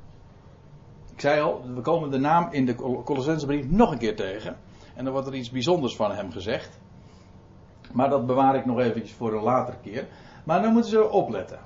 Ik 1.15 1.21
zei 1.21 1.41
al, 1.41 1.61
we 1.75 1.81
komen 1.81 2.11
de 2.11 2.17
naam 2.17 2.47
in 2.51 2.65
de 2.65 2.75
Colossensebrief 3.03 3.69
nog 3.69 3.91
een 3.91 3.97
keer 3.97 4.15
tegen. 4.15 4.57
En 4.95 5.03
dan 5.03 5.13
wordt 5.13 5.27
er 5.27 5.35
iets 5.35 5.49
bijzonders 5.49 5.95
van 5.95 6.11
hem 6.11 6.31
gezegd. 6.31 6.79
Maar 7.91 8.09
dat 8.09 8.25
bewaar 8.25 8.55
ik 8.55 8.65
nog 8.65 8.79
eventjes 8.79 9.13
voor 9.13 9.33
een 9.33 9.43
later 9.43 9.75
keer. 9.83 10.07
Maar 10.43 10.61
dan 10.61 10.73
moeten 10.73 10.91
ze 10.91 11.09
opletten 11.09 11.59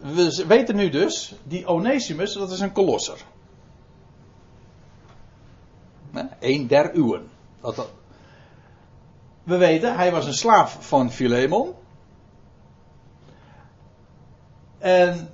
we 0.00 0.44
weten 0.46 0.76
nu 0.76 0.88
dus, 0.88 1.34
die 1.42 1.66
Onesimus, 1.66 2.32
dat 2.32 2.50
is 2.50 2.60
een 2.60 2.72
kolosser. 2.72 3.24
Een 6.40 6.66
der 6.66 6.96
uwen. 6.96 7.28
We 9.42 9.56
weten, 9.56 9.96
hij 9.96 10.12
was 10.12 10.26
een 10.26 10.34
slaaf 10.34 10.86
van 10.86 11.10
Philemon. 11.10 11.74
En 14.78 15.30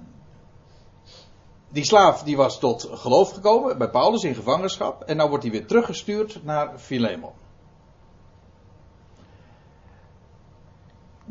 die 1.73 1.85
slaaf 1.85 2.23
die 2.23 2.37
was 2.37 2.59
tot 2.59 2.89
geloof 2.93 3.33
gekomen 3.33 3.79
bij 3.79 3.91
Paulus 3.91 4.25
in 4.25 4.35
gevangenschap. 4.35 5.03
En 5.03 5.17
nou 5.17 5.29
wordt 5.29 5.45
hij 5.45 5.53
weer 5.53 5.67
teruggestuurd 5.67 6.45
naar 6.45 6.79
Philemon. 6.79 7.33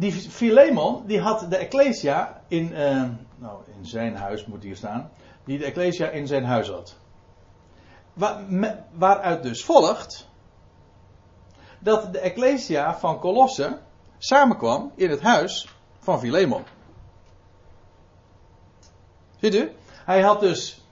die 0.01 0.11
Philemon, 0.11 1.03
die 1.05 1.19
had 1.19 1.49
de 1.49 1.57
Ecclesia 1.57 2.41
in, 2.47 2.71
uh, 2.71 3.09
nou, 3.35 3.59
in 3.77 3.85
zijn 3.85 4.15
huis 4.15 4.45
moet 4.45 4.63
hier 4.63 4.75
staan, 4.75 5.11
die 5.43 5.57
de 5.57 5.65
Ecclesia 5.65 6.09
in 6.09 6.27
zijn 6.27 6.43
huis 6.43 6.69
had. 6.69 6.95
Waar, 8.13 8.43
waaruit 8.91 9.43
dus 9.43 9.63
volgt 9.63 10.29
dat 11.79 12.13
de 12.13 12.19
Ecclesia 12.19 12.97
van 12.97 13.19
Colosse 13.19 13.79
samenkwam 14.17 14.91
in 14.95 15.09
het 15.09 15.21
huis 15.21 15.67
van 15.99 16.19
Philemon. 16.19 16.63
Ziet 19.39 19.55
u? 19.55 19.71
Hij 20.05 20.21
had 20.21 20.39
dus, 20.39 20.85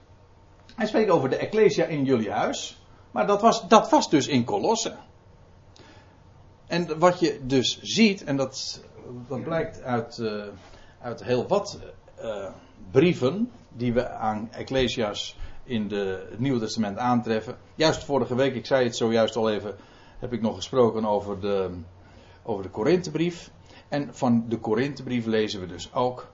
hij 0.74 0.86
spreekt 0.86 1.10
over 1.10 1.28
de 1.28 1.36
Ecclesia 1.36 1.84
in 1.84 2.04
jullie 2.04 2.30
huis, 2.30 2.82
maar 3.10 3.26
dat 3.26 3.40
was, 3.40 3.68
dat 3.68 3.90
was 3.90 4.10
dus 4.10 4.26
in 4.26 4.44
Colosse. 4.44 4.96
En 6.66 6.98
wat 6.98 7.20
je 7.20 7.40
dus 7.42 7.80
ziet, 7.82 8.24
en 8.24 8.36
dat 8.36 8.80
blijkt 9.44 9.82
uit, 9.82 10.18
uh, 10.18 10.42
uit 11.00 11.24
heel 11.24 11.46
wat 11.46 11.78
uh, 12.22 12.46
brieven 12.90 13.50
die 13.68 13.92
we 13.92 14.08
aan 14.08 14.48
Ecclesia's 14.52 15.36
in 15.64 15.88
de, 15.88 16.26
het 16.30 16.38
Nieuwe 16.38 16.60
Testament 16.60 16.98
aantreffen. 16.98 17.56
Juist 17.74 18.04
vorige 18.04 18.34
week, 18.34 18.54
ik 18.54 18.66
zei 18.66 18.84
het 18.84 18.96
zojuist 18.96 19.36
al 19.36 19.50
even, 19.50 19.76
heb 20.18 20.32
ik 20.32 20.40
nog 20.40 20.54
gesproken 20.54 21.04
over 21.04 21.40
de, 21.40 21.70
over 22.42 22.62
de 22.62 22.70
Korinthebrief. 22.70 23.50
En 23.88 24.14
van 24.14 24.44
de 24.48 24.58
Korinthebrief 24.58 25.26
lezen 25.26 25.60
we 25.60 25.66
dus 25.66 25.94
ook. 25.94 26.28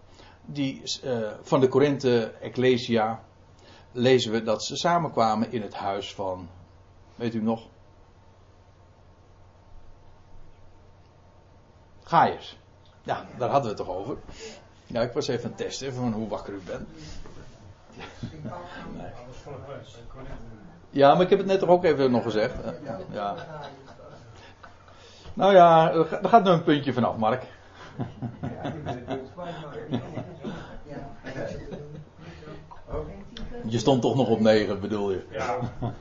Die, 0.46 0.82
uh, 1.04 1.28
van 1.42 1.60
de 1.60 1.68
Korinthe 1.68 2.32
Ecclesia 2.40 3.20
lezen 3.92 4.32
we 4.32 4.42
dat 4.42 4.64
ze 4.64 4.76
samenkwamen 4.76 5.52
in 5.52 5.62
het 5.62 5.74
huis 5.74 6.14
van, 6.14 6.48
weet 7.14 7.34
u 7.34 7.42
nog? 7.42 7.68
Gaius. 12.02 12.58
Ja, 13.02 13.26
daar 13.38 13.50
hadden 13.50 13.70
we 13.70 13.76
het 13.76 13.86
toch 13.86 13.96
over. 13.96 14.16
Ja, 14.86 15.02
ik 15.02 15.12
was 15.12 15.28
even 15.28 15.44
aan 15.44 15.48
het 15.48 15.58
testen 15.58 15.94
van 15.94 16.12
hoe 16.12 16.28
wakker 16.28 16.54
u 16.54 16.60
bent. 16.64 16.88
Ja, 20.90 21.12
maar 21.12 21.22
ik 21.22 21.30
heb 21.30 21.38
het 21.38 21.48
net 21.48 21.58
toch 21.58 21.68
ook 21.68 21.84
even 21.84 22.10
nog 22.10 22.22
gezegd. 22.22 22.54
Ja. 23.12 23.34
Nou 25.34 25.54
ja, 25.54 25.92
er 25.92 26.28
gaat 26.28 26.44
nog 26.44 26.54
een 26.54 26.62
puntje 26.62 26.92
vanaf, 26.92 27.16
Mark. 27.16 27.46
Je 33.68 33.78
stond 33.78 34.02
toch 34.02 34.14
nog 34.14 34.28
op 34.28 34.40
9, 34.40 34.80
bedoel 34.80 35.10
je? 35.10 35.24
Ja. 35.30 35.72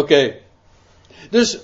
Oké. 0.00 0.36
Dus 1.30 1.60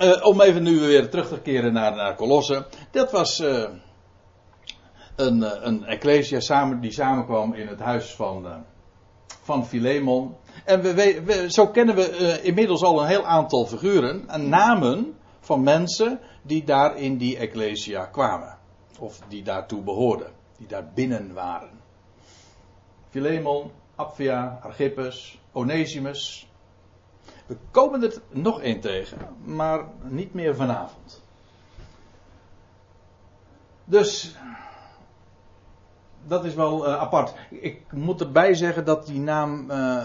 uh, 0.00 0.26
om 0.26 0.40
even 0.40 0.62
nu 0.62 0.80
weer 0.80 1.10
terug 1.10 1.28
te 1.28 1.40
keren 1.40 1.72
naar, 1.72 1.94
naar 1.94 2.14
Colosse. 2.14 2.66
Dat 2.90 3.10
was 3.10 3.40
uh, 3.40 3.64
een, 5.16 5.42
eh, 5.42 5.50
een 5.60 5.84
ecclesia 5.84 6.40
samen, 6.40 6.80
die 6.80 6.92
samenkwam 6.92 7.54
in 7.54 7.66
het 7.66 7.80
huis 7.80 8.14
van, 8.14 8.46
uh, 8.46 8.54
van 9.42 9.66
Philemon. 9.66 10.36
En 10.64 10.82
we, 10.82 10.94
we, 11.24 11.46
zo 11.48 11.66
kennen 11.66 11.94
we 11.94 12.40
inmiddels 12.42 12.82
al 12.82 13.00
een 13.00 13.08
heel 13.08 13.24
aantal 13.24 13.66
figuren 13.66 14.28
en 14.28 14.48
namen 14.48 15.14
van 15.40 15.62
mensen 15.62 16.20
die 16.42 16.64
daar 16.64 16.96
in 16.96 17.16
die 17.16 17.36
ecclesia 17.36 18.04
kwamen. 18.04 18.58
Of 18.98 19.20
die 19.28 19.42
daartoe 19.42 19.82
behoorden, 19.82 20.32
die 20.60 20.68
daar 20.68 20.90
binnen 20.94 21.34
waren. 21.34 21.80
Philemon, 23.08 23.70
Apphia, 23.94 24.58
Archippus, 24.62 25.40
Onesimus, 25.52 26.48
we 27.46 27.56
komen 27.70 28.02
er 28.02 28.20
nog 28.28 28.60
één 28.60 28.80
tegen, 28.80 29.18
maar 29.44 29.84
niet 30.02 30.34
meer 30.34 30.56
vanavond. 30.56 31.22
Dus 33.84 34.36
dat 36.26 36.44
is 36.44 36.54
wel 36.54 36.86
uh, 36.86 37.00
apart. 37.00 37.34
Ik 37.50 37.92
moet 37.92 38.20
erbij 38.20 38.54
zeggen 38.54 38.84
dat 38.84 39.06
die 39.06 39.20
naam. 39.20 39.70
Uh, 39.70 40.04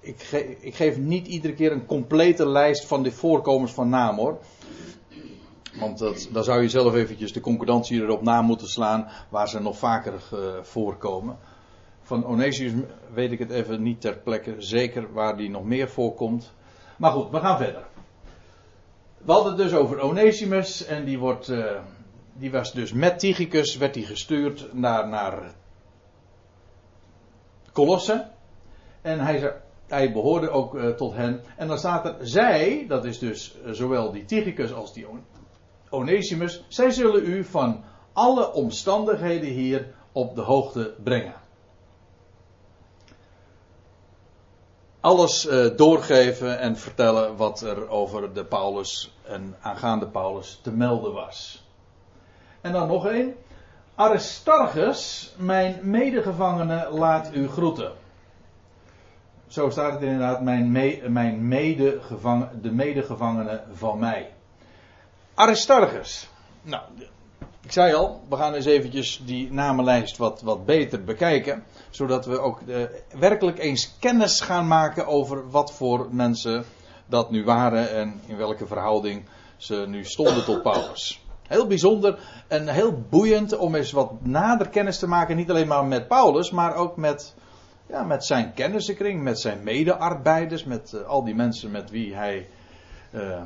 ik, 0.00 0.22
ik, 0.60 0.74
geef 0.74 0.96
niet 0.96 1.26
iedere 1.26 1.54
keer 1.54 1.72
een 1.72 1.86
complete 1.86 2.48
lijst 2.48 2.86
van 2.86 3.02
de 3.02 3.12
voorkomens 3.12 3.72
van 3.72 3.88
naam 3.88 4.16
hoor. 4.16 4.38
Want 5.78 5.98
dat, 5.98 6.28
dan 6.32 6.44
zou 6.44 6.62
je 6.62 6.68
zelf 6.68 6.94
eventjes 6.94 7.32
de 7.32 7.40
concordantie 7.40 8.02
erop 8.02 8.22
na 8.22 8.42
moeten 8.42 8.68
slaan 8.68 9.08
waar 9.28 9.48
ze 9.48 9.60
nog 9.60 9.78
vaker 9.78 10.12
uh, 10.12 10.38
voorkomen. 10.62 11.38
Van 12.02 12.26
Onesius 12.26 12.72
weet 13.12 13.32
ik 13.32 13.38
het 13.38 13.50
even 13.50 13.82
niet 13.82 14.00
ter 14.00 14.16
plekke 14.16 14.54
zeker 14.58 15.12
waar 15.12 15.36
die 15.36 15.50
nog 15.50 15.64
meer 15.64 15.88
voorkomt. 15.88 16.52
Maar 16.96 17.10
goed, 17.10 17.30
we 17.30 17.40
gaan 17.40 17.56
verder. 17.56 17.84
We 19.18 19.32
hadden 19.32 19.52
het 19.52 19.62
dus 19.62 19.74
over 19.74 20.00
Onesimus 20.00 20.84
en 20.84 21.04
die, 21.04 21.18
wordt, 21.18 21.48
uh, 21.48 21.64
die 22.32 22.50
was 22.50 22.72
dus 22.72 22.92
met 22.92 23.18
Tychicus 23.18 23.76
werd 23.76 23.94
hij 23.94 24.04
gestuurd 24.04 24.72
naar, 24.72 25.08
naar 25.08 25.54
Colosse. 27.72 28.26
En 29.02 29.20
hij, 29.20 29.54
hij 29.86 30.12
behoorde 30.12 30.50
ook 30.50 30.74
uh, 30.74 30.88
tot 30.88 31.14
hen. 31.14 31.42
En 31.56 31.68
dan 31.68 31.78
staat 31.78 32.06
er, 32.06 32.16
zij, 32.20 32.84
dat 32.88 33.04
is 33.04 33.18
dus 33.18 33.56
zowel 33.70 34.12
die 34.12 34.24
Tychicus 34.24 34.72
als 34.72 34.92
die 34.92 35.08
Onesimus, 35.94 36.64
zij 36.68 36.90
zullen 36.90 37.26
u 37.26 37.44
van 37.44 37.84
alle 38.12 38.52
omstandigheden 38.52 39.48
hier 39.48 39.94
op 40.12 40.34
de 40.34 40.40
hoogte 40.40 40.94
brengen. 41.02 41.42
alles 45.04 45.46
uh, 45.46 45.76
doorgeven 45.76 46.58
en 46.58 46.76
vertellen 46.76 47.36
wat 47.36 47.60
er 47.60 47.88
over 47.88 48.32
de 48.32 48.44
Paulus 48.44 49.16
en 49.22 49.56
aangaande 49.60 50.06
Paulus 50.06 50.60
te 50.62 50.72
melden 50.72 51.12
was. 51.12 51.66
En 52.60 52.72
dan 52.72 52.88
nog 52.88 53.06
één. 53.06 53.34
Aristarchus, 53.94 55.34
mijn 55.38 55.78
medegevangene, 55.82 56.88
laat 56.90 57.30
u 57.34 57.48
groeten. 57.48 57.92
Zo 59.46 59.70
staat 59.70 59.92
het 59.92 60.02
inderdaad, 60.02 60.42
mijn, 60.42 60.72
me, 60.72 61.02
mijn 61.08 61.48
de 62.60 62.72
medegevangene 62.72 63.62
van 63.72 63.98
mij. 63.98 64.33
Aristarchus. 65.34 66.28
Nou, 66.62 66.82
ik 67.64 67.72
zei 67.72 67.94
al, 67.94 68.20
we 68.28 68.36
gaan 68.36 68.54
eens 68.54 68.64
eventjes 68.64 69.22
die 69.24 69.52
namenlijst 69.52 70.16
wat, 70.16 70.42
wat 70.42 70.64
beter 70.64 71.04
bekijken. 71.04 71.64
Zodat 71.90 72.26
we 72.26 72.38
ook 72.38 72.60
uh, 72.66 72.82
werkelijk 73.18 73.58
eens 73.58 73.96
kennis 73.98 74.40
gaan 74.40 74.66
maken 74.66 75.06
over 75.06 75.50
wat 75.50 75.72
voor 75.72 76.08
mensen 76.10 76.64
dat 77.06 77.30
nu 77.30 77.44
waren 77.44 77.90
en 77.90 78.20
in 78.26 78.36
welke 78.36 78.66
verhouding 78.66 79.24
ze 79.56 79.84
nu 79.88 80.04
stonden 80.04 80.44
tot 80.44 80.62
Paulus. 80.62 81.24
Heel 81.48 81.66
bijzonder 81.66 82.18
en 82.48 82.68
heel 82.68 83.04
boeiend 83.10 83.56
om 83.56 83.74
eens 83.74 83.92
wat 83.92 84.24
nader 84.24 84.68
kennis 84.68 84.98
te 84.98 85.08
maken. 85.08 85.36
Niet 85.36 85.50
alleen 85.50 85.68
maar 85.68 85.84
met 85.84 86.08
Paulus, 86.08 86.50
maar 86.50 86.74
ook 86.74 86.96
met, 86.96 87.34
ja, 87.86 88.02
met 88.02 88.24
zijn 88.24 88.52
kennissenkring, 88.52 89.22
met 89.22 89.40
zijn 89.40 89.62
medearbeiders, 89.62 90.64
met 90.64 90.92
uh, 90.94 91.06
al 91.06 91.24
die 91.24 91.34
mensen 91.34 91.70
met 91.70 91.90
wie 91.90 92.14
hij 92.14 92.48
uh, 93.10 93.40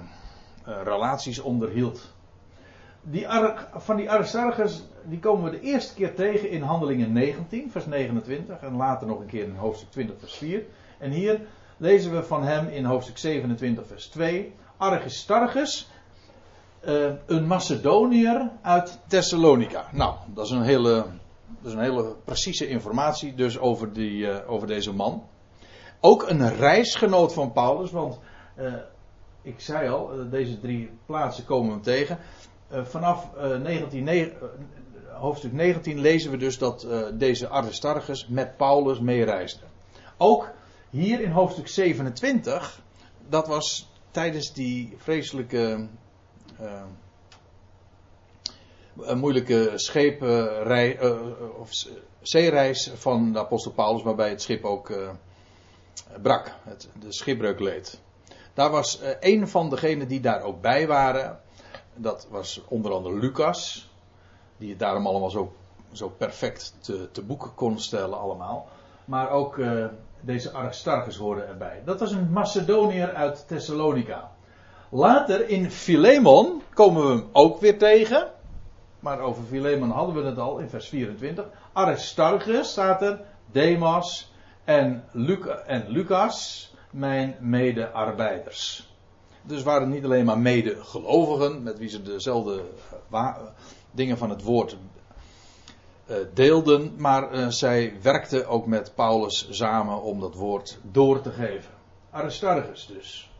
relaties 0.84 1.38
onderhield 1.38 2.16
die 3.10 3.26
van 3.76 3.96
die 3.96 4.10
Aristarchus, 4.10 4.82
die 5.04 5.18
komen 5.18 5.44
we 5.44 5.50
de 5.50 5.60
eerste 5.60 5.94
keer 5.94 6.14
tegen 6.14 6.50
in 6.50 6.62
Handelingen 6.62 7.12
19, 7.12 7.70
vers 7.70 7.86
29. 7.86 8.60
En 8.60 8.76
later 8.76 9.06
nog 9.06 9.20
een 9.20 9.26
keer 9.26 9.44
in 9.44 9.56
hoofdstuk 9.56 9.90
20, 9.90 10.18
vers 10.18 10.34
4. 10.34 10.62
En 10.98 11.10
hier 11.10 11.40
lezen 11.76 12.12
we 12.14 12.22
van 12.22 12.42
hem 12.42 12.68
in 12.68 12.84
hoofdstuk 12.84 13.18
27, 13.18 13.86
vers 13.86 14.06
2. 14.06 14.54
Aristarchus, 14.76 15.90
uh, 16.84 17.12
een 17.26 17.46
Macedoniër 17.46 18.50
uit 18.62 18.98
Thessalonica. 19.06 19.84
Nou, 19.92 20.14
dat 20.34 20.44
is 20.44 20.50
een 20.50 20.62
hele, 20.62 20.94
dat 21.60 21.66
is 21.66 21.72
een 21.72 21.82
hele 21.82 22.14
precieze 22.24 22.68
informatie 22.68 23.34
dus 23.34 23.58
over, 23.58 23.92
die, 23.92 24.16
uh, 24.16 24.36
over 24.46 24.66
deze 24.66 24.92
man. 24.92 25.22
Ook 26.00 26.28
een 26.28 26.56
reisgenoot 26.56 27.32
van 27.32 27.52
Paulus, 27.52 27.90
want 27.90 28.18
ik 29.48 29.60
zei 29.60 29.88
al, 29.88 30.10
deze 30.30 30.60
drie 30.60 30.90
plaatsen 31.06 31.44
komen 31.44 31.74
we 31.74 31.80
tegen. 31.80 32.18
Uh, 32.72 32.84
vanaf 32.84 33.28
19, 33.62 34.08
uh, 34.08 34.26
hoofdstuk 35.12 35.52
19 35.52 36.00
lezen 36.00 36.30
we 36.30 36.36
dus 36.36 36.58
dat 36.58 36.82
eh, 36.82 37.00
deze 37.12 37.48
Aristarchus 37.48 38.26
met 38.26 38.56
Paulus 38.56 39.00
meereisde. 39.00 39.64
Ook 40.16 40.50
hier 40.90 41.20
in 41.20 41.30
hoofdstuk 41.30 41.68
27, 41.68 42.80
dat 43.28 43.46
was 43.46 43.90
tijdens 44.10 44.52
die 44.52 44.94
vreselijke, 44.96 45.88
eh, 46.58 46.82
moeilijke 49.14 49.72
schepenrij, 49.74 51.00
of 51.58 51.70
zeereis 52.20 52.90
van 52.94 53.32
de 53.32 53.38
apostel 53.38 53.72
Paulus, 53.72 54.02
waarbij 54.02 54.28
het 54.28 54.42
schip 54.42 54.64
ook 54.64 55.16
brak, 56.22 56.54
het, 56.64 56.88
de 57.00 57.12
schipbreuk 57.12 57.60
leed. 57.60 58.00
Daar 58.58 58.70
was 58.70 59.00
een 59.20 59.48
van 59.48 59.70
degenen 59.70 60.08
die 60.08 60.20
daar 60.20 60.42
ook 60.42 60.60
bij 60.60 60.86
waren, 60.86 61.40
dat 61.94 62.26
was 62.30 62.62
onder 62.68 62.92
andere 62.92 63.18
Lucas, 63.18 63.90
die 64.56 64.70
het 64.70 64.78
daarom 64.78 65.06
allemaal 65.06 65.30
zo, 65.30 65.52
zo 65.92 66.08
perfect 66.08 66.74
te, 66.80 67.08
te 67.12 67.22
boek 67.22 67.52
kon 67.54 67.78
stellen 67.78 68.18
allemaal. 68.18 68.68
Maar 69.04 69.30
ook 69.30 69.56
uh, 69.56 69.84
deze 70.20 70.52
Aristarchus 70.52 71.16
hoorde 71.16 71.42
erbij. 71.42 71.82
Dat 71.84 72.00
was 72.00 72.12
een 72.12 72.32
Macedoniër 72.32 73.14
uit 73.14 73.48
Thessalonica. 73.48 74.30
Later 74.88 75.48
in 75.48 75.70
Philemon 75.70 76.62
komen 76.74 77.02
we 77.02 77.08
hem 77.08 77.28
ook 77.32 77.60
weer 77.60 77.78
tegen. 77.78 78.30
Maar 79.00 79.20
over 79.20 79.42
Philemon 79.44 79.90
hadden 79.90 80.14
we 80.14 80.22
het 80.22 80.38
al 80.38 80.58
in 80.58 80.68
vers 80.68 80.88
24. 80.88 81.44
Aristarchus 81.72 82.70
staat 82.70 83.02
er, 83.02 83.20
Demas 83.50 84.32
en, 84.64 85.04
Luca, 85.12 85.54
en 85.54 85.84
Lucas, 85.88 86.67
mijn 86.90 87.36
medearbeiders. 87.40 88.92
Dus 89.42 89.62
waren 89.62 89.88
niet 89.88 90.04
alleen 90.04 90.24
maar 90.24 90.38
medegelovigen, 90.38 91.62
met 91.62 91.78
wie 91.78 91.88
ze 91.88 92.02
dezelfde 92.02 92.62
eh, 93.10 93.36
dingen 93.90 94.18
van 94.18 94.30
het 94.30 94.42
woord 94.42 94.76
uh, 96.06 96.16
deelden, 96.34 96.94
maar 96.96 97.34
uh, 97.34 97.48
zij 97.48 97.92
werkten 98.02 98.46
ook 98.46 98.66
met 98.66 98.92
Paulus 98.94 99.48
samen 99.50 100.02
om 100.02 100.20
dat 100.20 100.34
woord 100.34 100.78
door 100.82 101.20
te 101.20 101.30
geven. 101.30 101.70
Aristarchus 102.10 102.86
dus. 102.86 103.30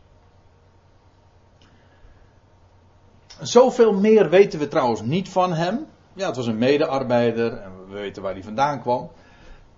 Zoveel 3.41 3.93
meer 3.93 4.29
weten 4.29 4.59
we 4.59 4.67
trouwens 4.67 5.01
niet 5.01 5.29
van 5.29 5.53
hem. 5.53 5.87
Ja, 6.13 6.27
het 6.27 6.35
was 6.35 6.47
een 6.47 6.57
medearbeider 6.57 7.53
en 7.53 7.71
we 7.87 7.93
weten 7.93 8.21
waar 8.21 8.33
hij 8.33 8.43
vandaan 8.43 8.81
kwam. 8.81 9.11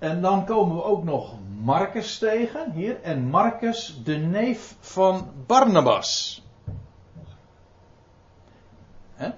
En 0.02 0.22
dan 0.22 0.46
komen 0.46 0.76
we 0.76 0.84
ook 0.84 1.04
nog 1.04 1.34
Marcus 1.62 2.18
tegen 2.18 2.72
hier. 2.72 3.02
En 3.02 3.30
Marcus, 3.30 4.02
de 4.04 4.16
neef 4.16 4.76
van 4.80 5.32
Barnabas. 5.46 6.42
Hè? 9.14 9.30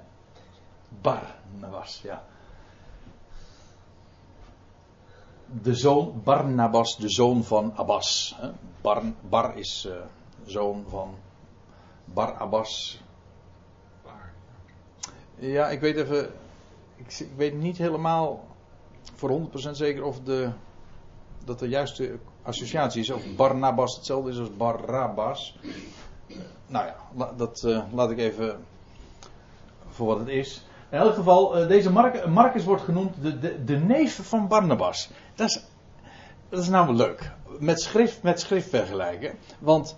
Barnabas, 1.02 2.02
ja. 2.04 2.24
De 5.62 5.76
zoon, 5.76 6.22
Barnabas, 6.24 6.98
de 6.98 7.10
zoon 7.10 7.44
van 7.44 7.74
Abbas. 7.76 8.36
Bar, 8.82 9.02
Bar 9.30 9.58
is 9.58 9.86
uh, 9.90 9.96
zoon 10.46 10.86
van 10.90 11.16
Bar 12.06 12.34
Abbas. 12.34 13.02
Ja, 15.36 15.70
ik 15.70 15.80
weet 15.80 15.96
even. 15.96 16.34
Ik 16.96 17.28
weet 17.36 17.54
niet 17.54 17.78
helemaal 17.78 18.52
voor 19.16 19.50
100% 19.68 19.72
zeker 19.72 20.04
of 20.04 20.20
de, 20.20 20.50
dat 21.46 21.60
de 21.60 21.68
juiste 21.68 22.18
associatie 22.44 23.02
is. 23.02 23.10
Of 23.10 23.36
Barnabas 23.36 23.96
hetzelfde 23.96 24.32
is 24.32 24.40
als 24.40 24.58
Barabbas. 24.58 25.58
Nou 26.68 26.86
ja, 26.86 27.32
dat 27.38 27.64
uh, 27.66 27.84
laat 27.92 28.12
ik 28.12 28.18
even 28.18 28.58
voor 29.90 30.08
wat 30.08 30.20
het 30.20 30.28
is. 30.28 30.66
In 30.90 30.98
elk 30.98 31.14
geval, 31.14 31.62
uh, 31.62 31.68
deze 31.68 31.92
Marcus 32.30 32.64
wordt 32.64 32.84
genoemd 32.84 33.22
de, 33.22 33.40
de, 33.40 33.64
de, 33.64 33.78
neef 33.78 34.28
van 34.28 34.48
Barnabas. 34.48 35.10
Dat 35.36 35.50
is, 35.50 35.64
dat 36.50 36.60
is 36.60 36.70
namelijk 36.70 37.00
leuk. 37.00 37.32
Met 37.60 37.82
schrift, 37.82 38.24
met 38.24 38.40
schrift 38.40 38.70
vergelijken. 38.70 39.36
Want 39.60 39.96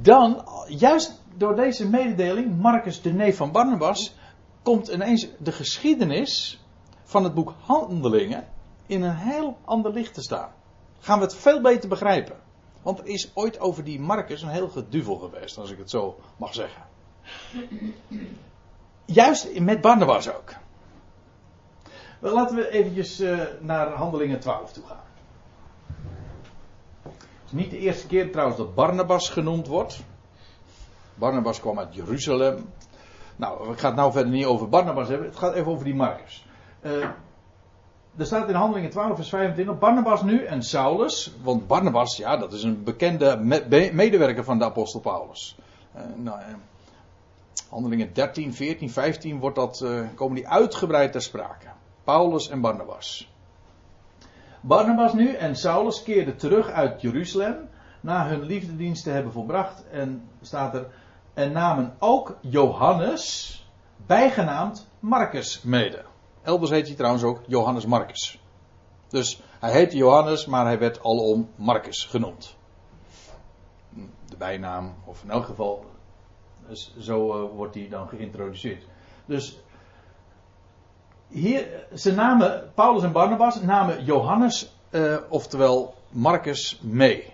dan, 0.00 0.48
juist 0.68 1.20
door 1.36 1.56
deze 1.56 1.88
mededeling, 1.88 2.60
Marcus 2.60 3.02
de 3.02 3.12
neef 3.12 3.36
van 3.36 3.52
Barnabas, 3.52 4.14
komt 4.62 4.88
ineens 4.88 5.28
de 5.38 5.52
geschiedenis 5.52 6.59
van 7.10 7.24
het 7.24 7.34
boek 7.34 7.54
Handelingen 7.60 8.48
in 8.86 9.02
een 9.02 9.16
heel 9.16 9.58
ander 9.64 9.92
licht 9.92 10.14
te 10.14 10.22
staan. 10.22 10.52
Gaan 10.98 11.18
we 11.18 11.24
het 11.24 11.34
veel 11.34 11.60
beter 11.60 11.88
begrijpen. 11.88 12.36
Want 12.82 12.98
er 12.98 13.06
is 13.06 13.30
ooit 13.34 13.60
over 13.60 13.84
die 13.84 14.00
Marcus 14.00 14.42
een 14.42 14.48
heel 14.48 14.68
geduvel 14.68 15.16
geweest, 15.16 15.58
als 15.58 15.70
ik 15.70 15.78
het 15.78 15.90
zo 15.90 16.20
mag 16.36 16.54
zeggen. 16.54 16.82
Juist 19.04 19.60
met 19.60 19.80
Barnabas 19.80 20.34
ook. 20.34 20.52
Wel, 22.18 22.34
laten 22.34 22.56
we 22.56 22.70
eventjes 22.70 23.20
uh, 23.20 23.42
naar 23.60 23.92
Handelingen 23.92 24.40
12 24.40 24.72
toe 24.72 24.84
gaan. 24.86 25.04
Het 27.02 27.12
is 27.46 27.52
niet 27.52 27.70
de 27.70 27.78
eerste 27.78 28.06
keer 28.06 28.30
trouwens 28.30 28.58
dat 28.58 28.74
Barnabas 28.74 29.28
genoemd 29.28 29.66
wordt. 29.66 30.04
Barnabas 31.14 31.60
kwam 31.60 31.78
uit 31.78 31.94
Jeruzalem. 31.94 32.68
Nou, 33.36 33.72
ik 33.72 33.78
ga 33.78 33.86
het 33.86 33.96
nou 33.96 34.12
verder 34.12 34.32
niet 34.32 34.44
over 34.44 34.68
Barnabas 34.68 35.08
hebben. 35.08 35.26
Het 35.26 35.36
gaat 35.36 35.54
even 35.54 35.72
over 35.72 35.84
die 35.84 35.94
Marcus. 35.94 36.48
Uh, 36.82 37.04
er 38.16 38.26
staat 38.26 38.48
in 38.48 38.54
Handelingen 38.54 38.90
12 38.90 39.14
vers 39.16 39.28
25, 39.28 39.78
Barnabas 39.78 40.22
nu 40.22 40.44
en 40.44 40.62
Saulus, 40.62 41.34
want 41.42 41.66
Barnabas, 41.66 42.16
ja, 42.16 42.36
dat 42.36 42.52
is 42.52 42.62
een 42.62 42.84
bekende 42.84 43.36
medewerker 43.92 44.44
van 44.44 44.58
de 44.58 44.64
apostel 44.64 45.00
Paulus. 45.00 45.58
Uh, 45.96 46.02
nou, 46.16 46.38
uh, 46.38 46.46
handelingen 47.68 48.12
13, 48.12 48.54
14, 48.54 48.90
15 48.90 49.38
wordt 49.38 49.56
dat, 49.56 49.84
komen 50.14 50.34
die 50.34 50.48
uitgebreid 50.48 51.12
ter 51.12 51.22
sprake. 51.22 51.66
Paulus 52.04 52.48
en 52.48 52.60
Barnabas. 52.60 53.32
Barnabas 54.60 55.12
nu 55.12 55.32
en 55.32 55.56
Saulus 55.56 56.02
keerden 56.02 56.36
terug 56.36 56.70
uit 56.70 57.00
Jeruzalem 57.00 57.68
na 58.00 58.26
hun 58.26 58.42
liefdedienst 58.42 59.04
te 59.04 59.10
hebben 59.10 59.32
volbracht 59.32 59.84
en 59.90 60.28
staat 60.42 60.74
er 60.74 60.86
en 61.34 61.52
namen 61.52 61.94
ook 61.98 62.36
Johannes, 62.40 63.56
bijgenaamd 64.06 64.88
Marcus, 64.98 65.62
mede. 65.62 66.09
Elders 66.42 66.70
heet 66.70 66.86
hij 66.86 66.96
trouwens 66.96 67.24
ook 67.24 67.40
Johannes 67.46 67.86
Marcus. 67.86 68.40
Dus 69.08 69.42
hij 69.58 69.72
heette 69.72 69.96
Johannes, 69.96 70.46
maar 70.46 70.64
hij 70.64 70.78
werd 70.78 71.02
alom 71.02 71.50
Marcus 71.56 72.04
genoemd. 72.04 72.56
De 74.28 74.36
bijnaam, 74.36 74.94
of 75.04 75.22
in 75.22 75.30
elk 75.30 75.44
geval, 75.44 75.84
zo 76.98 77.44
uh, 77.44 77.50
wordt 77.56 77.74
hij 77.74 77.88
dan 77.88 78.08
geïntroduceerd. 78.08 78.84
Dus 79.26 79.60
hier, 81.28 81.86
ze 81.94 82.12
namen, 82.12 82.70
Paulus 82.74 83.02
en 83.02 83.12
Barnabas 83.12 83.60
namen 83.60 84.04
Johannes, 84.04 84.72
uh, 84.90 85.16
oftewel 85.28 85.94
Marcus, 86.08 86.80
mee. 86.82 87.32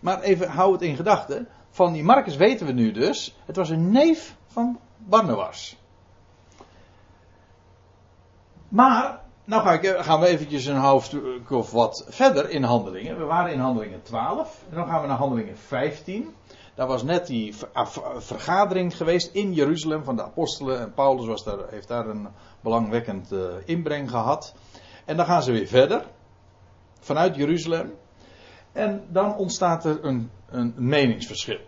Maar 0.00 0.20
even 0.20 0.48
hou 0.48 0.72
het 0.72 0.82
in 0.82 0.96
gedachten. 0.96 1.48
Van 1.70 1.92
die 1.92 2.02
Marcus 2.02 2.36
weten 2.36 2.66
we 2.66 2.72
nu 2.72 2.92
dus. 2.92 3.36
Het 3.44 3.56
was 3.56 3.68
een 3.68 3.90
neef 3.90 4.36
van 4.46 4.78
Barnabas. 4.96 5.79
Maar, 8.70 9.20
nou 9.44 9.78
eh, 9.78 10.04
gaan 10.04 10.20
we 10.20 10.26
eventjes 10.26 10.66
een 10.66 10.76
hoofdstuk 10.76 11.50
of 11.50 11.70
wat 11.70 12.06
verder 12.08 12.50
in 12.50 12.62
handelingen. 12.62 13.18
We 13.18 13.24
waren 13.24 13.52
in 13.52 13.58
handelingen 13.58 14.02
12. 14.02 14.64
En 14.70 14.76
dan 14.76 14.86
gaan 14.86 15.00
we 15.00 15.06
naar 15.06 15.16
handelingen 15.16 15.56
15. 15.56 16.34
daar 16.74 16.86
was 16.86 17.02
net 17.02 17.26
die 17.26 17.54
vergadering 18.16 18.96
geweest 18.96 19.34
in 19.34 19.52
Jeruzalem 19.52 20.04
van 20.04 20.16
de 20.16 20.22
apostelen. 20.22 20.80
En 20.80 20.94
Paulus 20.94 21.26
was 21.26 21.44
daar, 21.44 21.58
heeft 21.70 21.88
daar 21.88 22.06
een 22.06 22.28
belangwekkend 22.60 23.32
uh, 23.32 23.40
inbreng 23.64 24.10
gehad. 24.10 24.54
En 25.04 25.16
dan 25.16 25.26
gaan 25.26 25.42
ze 25.42 25.52
weer 25.52 25.66
verder. 25.66 26.04
Vanuit 27.00 27.36
Jeruzalem. 27.36 27.94
En 28.72 29.04
dan 29.08 29.36
ontstaat 29.36 29.84
er 29.84 30.04
een, 30.04 30.30
een 30.48 30.74
meningsverschil. 30.76 31.60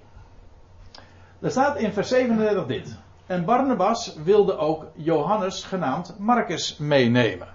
Er 1.40 1.50
staat 1.50 1.76
in 1.76 1.92
vers 1.92 2.08
37 2.08 2.66
dit. 2.66 2.96
En 3.26 3.44
Barnabas 3.44 4.14
wilde 4.24 4.56
ook 4.56 4.86
Johannes 4.94 5.64
genaamd 5.64 6.18
Marcus 6.18 6.76
meenemen. 6.76 7.48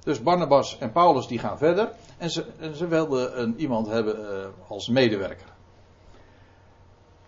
Dus 0.00 0.22
Barnabas 0.22 0.78
en 0.78 0.92
Paulus 0.92 1.26
die 1.26 1.38
gaan 1.38 1.58
verder. 1.58 1.92
En 2.18 2.30
ze, 2.30 2.46
ze 2.74 2.86
wilden 2.86 3.40
een, 3.40 3.54
iemand 3.56 3.86
hebben 3.86 4.20
uh, 4.20 4.46
als 4.68 4.88
medewerker. 4.88 5.46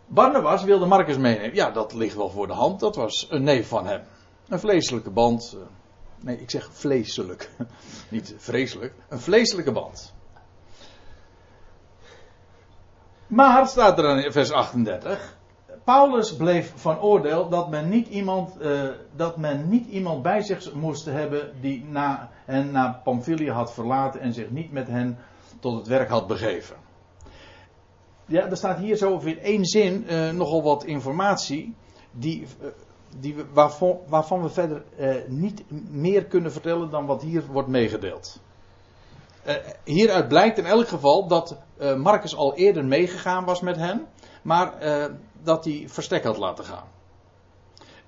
Barnabas 0.06 0.62
wilde 0.62 0.87
Marcus 0.87 1.16
meenemen. 1.16 1.54
Ja, 1.54 1.70
dat 1.70 1.92
ligt 1.92 2.16
wel 2.16 2.30
voor 2.30 2.46
de 2.46 2.52
hand. 2.52 2.80
Dat 2.80 2.96
was 2.96 3.26
een 3.30 3.42
neef 3.42 3.68
van 3.68 3.87
hem. 3.87 4.02
Een 4.48 4.61
vleeselijke 4.61 5.11
band. 5.11 5.52
Uh, 5.56 5.62
nee, 6.20 6.40
ik 6.40 6.50
zeg 6.50 6.68
vleeselijk. 6.72 7.50
Niet 8.08 8.35
vreselijk. 8.38 8.94
Een 9.08 9.20
vleeselijke 9.20 9.72
band. 9.72 10.14
Maar 13.26 13.68
staat 13.68 13.98
er 13.98 14.24
in 14.24 14.32
vers 14.32 14.50
38. 14.50 15.40
Paulus 15.84 16.36
bleef 16.36 16.72
van 16.76 17.00
oordeel 17.00 17.48
dat 17.48 17.70
men 17.70 17.88
niet 17.88 18.08
iemand, 18.08 18.56
uh, 18.60 18.88
dat 19.16 19.36
men 19.36 19.68
niet 19.68 19.86
iemand 19.86 20.22
bij 20.22 20.42
zich 20.42 20.74
moest 20.74 21.04
hebben 21.04 21.52
die 21.60 21.84
na, 21.84 22.30
hen 22.44 22.70
naar 22.70 23.00
Pamphylia 23.04 23.52
had 23.52 23.72
verlaten 23.72 24.20
en 24.20 24.32
zich 24.32 24.50
niet 24.50 24.72
met 24.72 24.88
hen 24.88 25.18
tot 25.60 25.78
het 25.78 25.86
werk 25.86 26.08
had 26.08 26.26
begeven. 26.26 26.76
Ja, 28.26 28.48
er 28.50 28.56
staat 28.56 28.78
hier 28.78 28.96
zo 28.96 29.18
in 29.18 29.38
één 29.40 29.64
zin 29.64 30.04
uh, 30.08 30.30
nogal 30.30 30.62
wat 30.62 30.84
informatie 30.84 31.74
die, 32.10 32.46
uh, 32.60 32.68
die 33.18 33.36
waarvan, 33.52 33.98
waarvan, 34.06 34.42
we 34.42 34.48
verder 34.48 34.84
niet 35.26 35.62
meer 35.90 36.24
kunnen 36.24 36.52
vertellen 36.52 36.90
dan 36.90 37.06
wat 37.06 37.22
hier 37.22 37.46
wordt 37.46 37.68
meegedeeld. 37.68 38.40
hieruit 39.84 40.28
blijkt 40.28 40.58
in 40.58 40.66
elk 40.66 40.88
geval 40.88 41.26
dat 41.26 41.56
Marcus 41.96 42.36
al 42.36 42.54
eerder 42.54 42.84
meegegaan 42.84 43.44
was 43.44 43.60
met 43.60 43.76
hen, 43.76 44.06
maar 44.42 44.74
dat 45.42 45.64
hij 45.64 45.85
verstek 45.87 46.24
had 46.24 46.37
laten 46.37 46.64
gaan. 46.64 46.87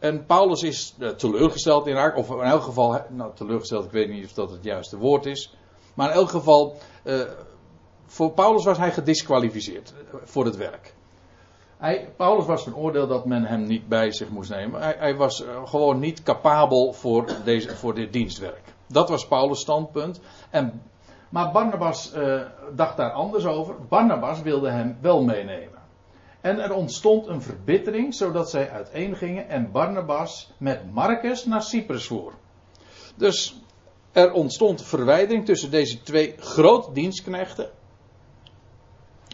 En 0.05 0.27
Paulus 0.27 0.63
is 0.63 0.95
uh, 0.99 1.09
teleurgesteld 1.09 1.87
in 1.87 1.97
haar, 1.97 2.15
of 2.15 2.31
in 2.31 2.41
elk 2.41 2.63
geval, 2.63 3.01
nou 3.09 3.31
teleurgesteld, 3.35 3.85
ik 3.85 3.91
weet 3.91 4.09
niet 4.09 4.25
of 4.25 4.33
dat 4.33 4.51
het 4.51 4.65
juiste 4.65 4.99
woord 4.99 5.27
is. 5.27 5.55
Maar 5.95 6.09
in 6.09 6.15
elk 6.15 6.29
geval, 6.29 6.77
uh, 7.05 7.21
voor 8.07 8.31
Paulus 8.31 8.65
was 8.65 8.79
hij 8.79 8.93
gedisqualificeerd 8.93 9.95
voor 10.25 10.45
het 10.45 10.57
werk. 10.57 10.95
Hij, 11.77 12.13
Paulus 12.17 12.47
was 12.47 12.63
van 12.63 12.77
oordeel 12.77 13.07
dat 13.07 13.25
men 13.25 13.45
hem 13.45 13.63
niet 13.63 13.89
bij 13.89 14.13
zich 14.13 14.29
moest 14.29 14.51
nemen. 14.51 14.81
Hij, 14.81 14.97
hij 14.99 15.17
was 15.17 15.45
gewoon 15.65 15.99
niet 15.99 16.23
capabel 16.23 16.93
voor, 16.93 17.27
deze, 17.45 17.77
voor 17.77 17.95
dit 17.95 18.13
dienstwerk. 18.13 18.63
Dat 18.87 19.09
was 19.09 19.27
Paulus' 19.27 19.61
standpunt. 19.61 20.21
En, 20.51 20.83
maar 21.29 21.53
Barnabas 21.53 22.13
dacht 22.75 22.97
daar 22.97 23.11
anders 23.11 23.47
over. 23.47 23.75
Barnabas 23.89 24.43
wilde 24.43 24.71
hem 24.71 24.99
wel 25.01 25.23
meenemen. 25.23 25.74
En 26.45 26.59
er 26.59 26.73
ontstond 26.73 27.27
een 27.27 27.43
verbittering, 27.43 28.15
zodat 28.15 28.51
zij 28.51 28.71
uiteengingen 28.71 29.49
en 29.49 29.71
Barnabas 29.71 30.53
met 30.59 30.93
Marcus 30.93 31.45
naar 31.45 31.63
Cyprus 31.63 32.07
voer. 32.07 32.33
Dus 33.15 33.61
er 34.13 34.33
ontstond 34.33 34.83
verwijdering 34.83 35.45
tussen 35.45 35.71
deze 35.71 36.03
twee 36.03 36.35
grote 36.39 36.93
dienstknechten. 36.93 37.71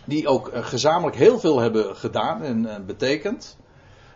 Die 0.04 0.28
ook 0.28 0.48
eh, 0.48 0.64
gezamenlijk 0.64 1.16
heel 1.16 1.38
veel 1.38 1.58
hebben 1.58 1.96
gedaan 1.96 2.42
en 2.42 2.66
eh, 2.66 2.84
betekend. 2.84 3.56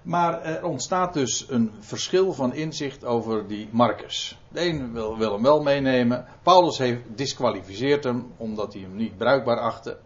Maar 0.02 0.42
er 0.42 0.64
ontstaat 0.64 1.14
dus 1.14 1.46
een 1.48 1.72
verschil 1.78 2.32
van 2.32 2.54
inzicht 2.54 3.04
over 3.04 3.48
die 3.48 3.68
Marcus. 3.70 4.38
De 4.48 4.66
een 4.66 4.92
wil, 4.92 5.18
hem 5.18 5.42
wel 5.42 5.62
meenemen. 5.62 6.26
Paulus 6.42 6.78
heeft 6.78 7.02
disqualificeerd 7.14 8.04
hem 8.04 8.32
omdat 8.36 8.72
hij 8.72 8.82
hem 8.82 8.96
niet 8.96 9.16
bruikbaar 9.16 9.60
achtte. 9.60 9.98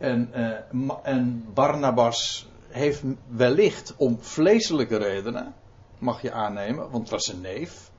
En, 0.00 0.30
uh, 0.34 0.90
en 1.02 1.44
Barnabas 1.54 2.48
heeft 2.68 3.02
wellicht 3.28 3.94
om 3.96 4.18
vleeselijke 4.20 4.96
redenen, 4.96 5.54
mag 5.98 6.22
je 6.22 6.32
aannemen, 6.32 6.90
want 6.90 7.02
het 7.02 7.10
was 7.10 7.28
een 7.28 7.40
neef. 7.40 7.90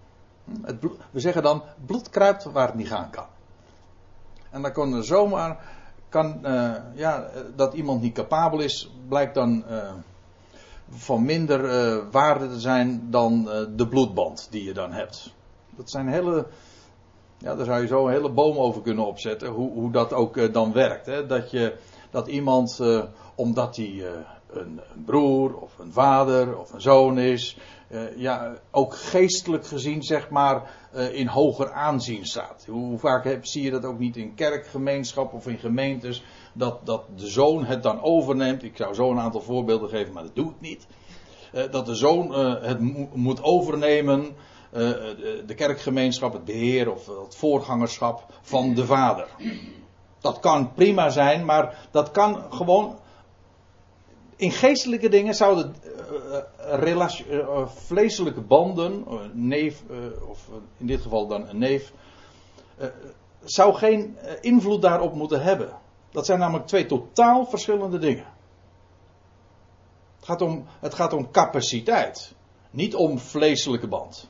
Het 0.62 0.80
bloed, 0.80 0.98
we 1.12 1.20
zeggen 1.20 1.44
dan, 1.44 1.64
bloed 1.86 2.10
kruipt 2.10 2.44
waar 2.44 2.68
het 2.68 2.76
niet 2.76 2.88
gaan 2.88 3.10
kan. 3.10 3.26
En 4.50 4.62
dan 4.62 4.72
kon 4.72 4.94
er 4.94 5.04
zomaar, 5.04 5.64
kan, 6.10 6.40
uh, 6.44 6.76
ja, 6.94 7.30
dat 7.56 7.74
iemand 7.74 8.02
niet 8.02 8.14
capabel 8.14 8.60
is, 8.60 8.92
blijkt 9.08 9.34
dan 9.34 9.64
uh, 9.70 9.92
van 10.90 11.26
minder 11.26 11.62
waarde 12.12 12.50
te 12.50 12.60
zijn 12.60 13.08
dan 13.10 13.44
de 13.76 13.88
bloedband 13.88 14.48
die 14.52 14.64
je 14.64 14.74
dan 14.74 14.92
hebt. 14.92 15.34
Dat 15.70 15.90
zijn 15.90 16.08
hele, 16.08 16.48
ja, 17.38 17.56
daar 17.56 17.66
zou 17.66 17.82
je 17.82 17.88
zo 17.88 18.06
een 18.06 18.14
hele 18.14 18.32
boom 18.32 18.58
over 18.58 18.82
kunnen 18.82 19.06
opzetten, 19.06 19.50
hoe, 19.50 19.72
hoe 19.72 19.92
dat 19.92 20.14
ook 20.14 20.54
dan 20.54 20.74
werkt. 20.74 21.06
Hè? 21.06 21.26
Dat 21.26 21.52
je 21.52 21.78
dat 22.12 22.28
iemand, 22.28 22.80
uh, 22.82 23.04
omdat 23.36 23.76
hij 23.76 23.86
uh, 23.86 24.10
een, 24.50 24.80
broer 25.06 25.56
of 25.56 25.80
een 25.80 25.94
vader 25.94 26.58
of 26.58 26.74
een 26.74 26.82
zoon 26.82 27.20
is, 27.20 27.58
uh, 27.90 28.18
ja, 28.18 28.58
ook 28.72 28.96
geestelijk 28.96 29.68
gezien, 29.68 30.04
zeg 30.04 30.30
maar, 30.30 30.80
in 31.12 31.28
hoger 31.28 31.72
aanzien 31.72 32.26
staat. 32.26 32.66
Hoe 32.70 32.98
vaak 33.00 33.24
heb, 33.24 33.46
zie 33.46 33.64
je 33.64 33.72
dat 33.72 33.86
ook 33.86 34.00
niet 34.00 34.18
in 34.18 34.36
kerkgemeenschap 34.36 35.34
of 35.34 35.48
in 35.48 35.58
gemeentes, 35.58 36.24
dat, 36.54 36.86
dat 36.86 37.04
de 37.16 37.28
zoon 37.28 37.66
het 37.66 37.84
dan 37.84 38.02
overneemt. 38.02 38.64
Ik 38.64 38.78
zou 38.78 38.94
zo 38.94 39.12
een 39.12 39.20
aantal 39.20 39.42
voorbeelden 39.42 39.90
geven, 39.90 40.14
maar 40.14 40.24
dat 40.24 40.36
doe 40.36 40.50
ik 40.50 40.60
niet. 40.60 40.88
dat 41.72 41.86
de 41.86 41.96
zoon 41.96 42.34
het 42.64 42.80
mo 42.80 43.10
moet 43.14 43.44
overnemen. 43.44 44.36
de 45.46 45.54
kerkgemeenschap, 45.56 46.34
het 46.34 46.46
beheer 46.46 46.92
of 46.92 47.08
het 47.24 47.36
voorgangerschap 47.36 48.26
van 48.42 48.74
de 48.74 48.86
vader. 48.86 49.28
Dat 50.22 50.40
kan 50.40 50.74
prima 50.74 51.10
zijn, 51.10 51.46
maar 51.46 51.88
dat 51.92 52.12
kan 52.12 52.44
gewoon. 52.50 53.00
In 54.36 54.52
geestelijke 54.52 55.10
dingen 55.10 55.34
zouden 55.34 55.76
uh, 57.30 57.68
vleeselijke 57.68 58.42
banden, 58.42 59.06
neef, 59.34 59.84
of 60.28 60.48
in 60.78 60.88
dit 60.88 61.02
geval 61.02 61.28
dan 61.28 61.48
een 61.48 61.58
neef, 61.58 61.94
zou 63.44 63.74
geen 63.74 64.18
invloed 64.42 64.82
daarop 64.82 65.14
moeten 65.14 65.42
hebben. 65.42 65.70
Dat 66.12 66.26
zijn 66.26 66.40
namelijk 66.40 66.68
twee 66.68 66.86
totaal 66.86 67.46
verschillende 67.46 67.98
dingen. 67.98 68.26
Het 70.16 70.26
gaat 70.26 70.42
om, 70.42 70.66
het 70.80 70.94
gaat 70.94 71.14
om 71.14 71.32
capaciteit, 71.32 72.34
niet 72.72 72.96
om 72.96 73.20
vleeselijke 73.20 73.88
band. 73.88 74.30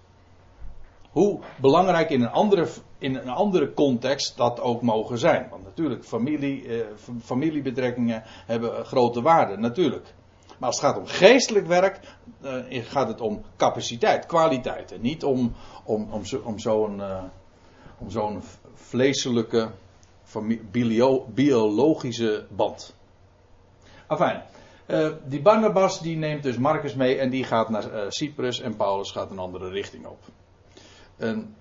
Hoe 1.12 1.40
belangrijk 1.62 2.10
in 2.10 2.22
een 2.22 2.32
andere, 2.32 2.68
in 2.98 3.16
een 3.16 3.30
andere 3.30 3.74
context 3.74 4.38
dat 4.38 4.60
ook 4.60 4.82
mogen 4.82 5.18
zijn. 5.18 5.48
Want 5.50 5.64
natuurlijk, 5.64 6.06
familie, 6.06 6.68
eh, 6.68 6.86
familiebetrekkingen 7.24 8.24
hebben 8.26 8.86
grote 8.86 9.22
waarde, 9.22 9.58
natuurlijk. 9.58 10.14
Maar 10.60 10.70
als 10.70 10.82
het 10.82 10.90
gaat 10.90 10.98
om 10.98 11.06
geestelijk 11.06 11.68
werk, 11.68 12.00
eh, 12.42 12.84
gaat 12.84 13.08
het 13.08 13.22
om 13.22 13.42
capaciteit, 13.58 14.26
kwaliteit. 14.26 14.92
En 14.92 15.02
niet 15.02 15.24
om, 15.24 15.54
om, 15.84 16.12
om, 16.12 16.22
om 16.44 16.60
zo'n 16.60 17.02
zo'n 18.08 18.42
vleeselijke, 18.74 19.72
bio, 20.72 21.26
biologische 21.34 22.46
band. 22.50 22.96
Enfin, 24.08 24.42
uh, 24.88 25.10
die 25.26 25.42
Barnabas 25.42 26.02
die 26.02 26.18
neemt 26.18 26.44
dus 26.44 26.58
Marcus 26.58 26.96
mee 26.96 27.18
en 27.18 27.30
die 27.30 27.44
gaat 27.44 27.70
naar 27.70 27.94
uh, 27.94 28.10
Cyprus 28.10 28.60
en 28.60 28.76
Paulus 28.76 29.12
gaat 29.12 29.32
een 29.32 29.40
andere 29.40 29.70
richting 29.70 30.06
op. 30.06 30.20
En, 31.22 31.56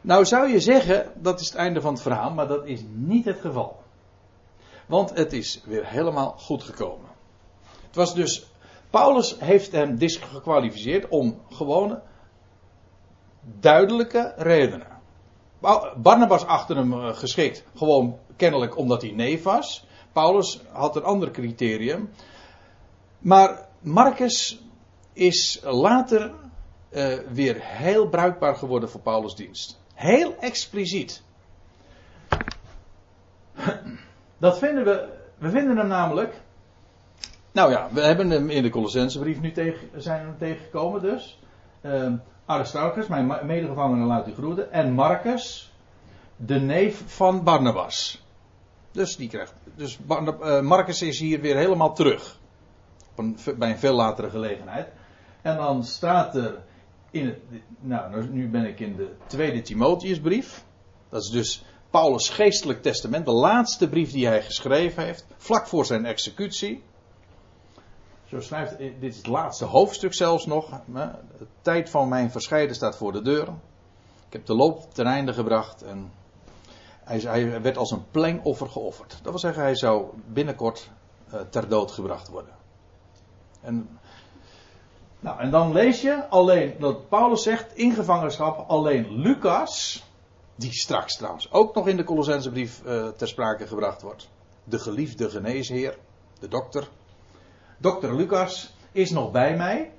nou 0.00 0.24
zou 0.24 0.48
je 0.48 0.60
zeggen, 0.60 1.12
dat 1.14 1.40
is 1.40 1.46
het 1.46 1.56
einde 1.56 1.80
van 1.80 1.92
het 1.92 2.02
verhaal, 2.02 2.30
maar 2.30 2.48
dat 2.48 2.66
is 2.66 2.80
niet 2.92 3.24
het 3.24 3.40
geval. 3.40 3.82
Want 4.86 5.16
het 5.16 5.32
is 5.32 5.62
weer 5.64 5.86
helemaal 5.86 6.34
goed 6.38 6.62
gekomen. 6.62 7.08
Het 7.86 7.94
was 7.94 8.14
dus, 8.14 8.46
Paulus 8.90 9.36
heeft 9.38 9.72
hem 9.72 9.96
disgekwalificeerd 9.98 11.08
om 11.08 11.40
gewone, 11.50 12.02
duidelijke 13.60 14.32
redenen. 14.36 14.94
Barnabas 15.96 16.44
achter 16.44 16.76
hem 16.76 16.92
eh, 16.92 17.14
geschikt, 17.14 17.64
gewoon 17.76 18.18
kennelijk 18.36 18.76
omdat 18.76 19.02
hij 19.02 19.10
neef 19.10 19.42
was. 19.42 19.86
Paulus 20.12 20.60
had 20.72 20.96
een 20.96 21.04
ander 21.04 21.30
criterium. 21.30 22.10
Maar 23.18 23.68
Marcus 23.80 24.60
is 25.12 25.60
later 25.64 26.34
uh, 26.90 27.14
weer 27.32 27.56
heel 27.58 28.08
bruikbaar 28.08 28.56
geworden 28.56 28.90
voor 28.90 29.00
Paulus' 29.00 29.34
dienst. 29.34 29.80
Heel 29.94 30.36
expliciet. 30.40 31.22
Dat 34.38 34.58
vinden 34.58 34.84
we, 34.84 35.08
we 35.38 35.50
vinden 35.50 35.76
hem 35.76 35.86
namelijk. 35.86 36.40
Nou 37.52 37.70
ja, 37.70 37.88
we 37.92 38.00
hebben 38.00 38.30
hem 38.30 38.50
in 38.50 38.62
de 38.62 38.70
Colossensebrief 38.70 39.40
nu 39.40 39.52
tegen, 39.52 39.88
zijn 39.96 40.20
hem 40.20 40.38
tegengekomen 40.38 41.02
dus. 41.02 41.40
Uh, 41.82 42.12
Aristarchus, 42.44 43.06
mijn 43.06 43.46
medegevangene 43.46 44.04
laat 44.04 44.28
u 44.28 44.32
groeten. 44.32 44.72
En 44.72 44.92
Marcus, 44.92 45.72
de 46.36 46.60
neef 46.60 47.02
van 47.06 47.44
Barnabas. 47.44 48.24
Dus 48.92 49.16
die 49.16 49.28
krijgt. 49.28 49.54
Dus 49.74 49.98
uh, 50.08 50.60
Marcus 50.60 51.02
is 51.02 51.18
hier 51.18 51.40
weer 51.40 51.56
helemaal 51.56 51.94
terug. 51.94 52.38
een, 53.16 53.36
bij 53.56 53.70
een 53.70 53.78
veel 53.78 53.94
latere 53.94 54.30
gelegenheid. 54.30 54.88
En 55.42 55.56
dan 55.56 55.84
staat 55.84 56.36
er 56.36 56.58
in 57.10 57.26
het. 57.26 57.38
Nou, 57.80 58.28
nu 58.28 58.48
ben 58.48 58.64
ik 58.64 58.80
in 58.80 58.96
de 58.96 59.14
tweede 59.26 59.62
Timotheusbrief. 59.62 60.64
Dat 61.08 61.22
is 61.22 61.30
dus 61.30 61.64
Paulus' 61.90 62.28
geestelijk 62.28 62.82
testament, 62.82 63.26
de 63.26 63.32
laatste 63.32 63.88
brief 63.88 64.10
die 64.10 64.26
hij 64.26 64.42
geschreven 64.42 65.04
heeft, 65.04 65.26
vlak 65.36 65.66
voor 65.66 65.86
zijn 65.86 66.04
executie. 66.04 66.82
Zo 68.24 68.40
schrijft, 68.40 68.78
dit 68.78 68.94
is 69.00 69.16
het 69.16 69.26
laatste 69.26 69.64
hoofdstuk 69.64 70.14
zelfs 70.14 70.46
nog. 70.46 70.80
De 71.38 71.46
tijd 71.62 71.90
van 71.90 72.08
mijn 72.08 72.30
verscheiden 72.30 72.76
staat 72.76 72.96
voor 72.96 73.12
de 73.12 73.22
deur. 73.22 73.48
Ik 74.26 74.32
heb 74.32 74.46
de 74.46 74.54
loop 74.54 74.94
ten 74.94 75.06
einde 75.06 75.32
gebracht 75.32 75.82
en 75.82 76.10
hij, 77.04 77.18
hij 77.18 77.62
werd 77.62 77.76
als 77.76 77.90
een 77.90 78.10
plengoffer 78.10 78.68
geofferd. 78.68 79.10
Dat 79.10 79.30
wil 79.30 79.38
zeggen, 79.38 79.62
hij 79.62 79.76
zou 79.76 80.06
binnenkort 80.26 80.90
uh, 81.34 81.40
ter 81.40 81.68
dood 81.68 81.90
gebracht 81.90 82.28
worden. 82.28 82.54
En, 83.60 83.98
nou, 85.20 85.40
en 85.40 85.50
dan 85.50 85.72
lees 85.72 86.00
je 86.00 86.28
alleen 86.28 86.74
dat 86.78 87.08
Paulus 87.08 87.42
zegt 87.42 87.76
in 87.76 87.92
gevangenschap 87.92 88.68
alleen 88.68 89.20
Lucas, 89.20 90.04
die 90.54 90.72
straks 90.72 91.16
trouwens 91.16 91.52
ook 91.52 91.74
nog 91.74 91.88
in 91.88 91.96
de 91.96 92.04
Colossensebrief 92.04 92.82
uh, 92.86 93.08
ter 93.08 93.28
sprake 93.28 93.66
gebracht 93.66 94.02
wordt, 94.02 94.28
de 94.64 94.78
geliefde 94.78 95.30
geneesheer, 95.30 95.98
de 96.40 96.48
dokter, 96.48 96.88
dokter 97.78 98.16
Lucas 98.16 98.74
is 98.92 99.10
nog 99.10 99.30
bij 99.30 99.56
mij. 99.56 99.92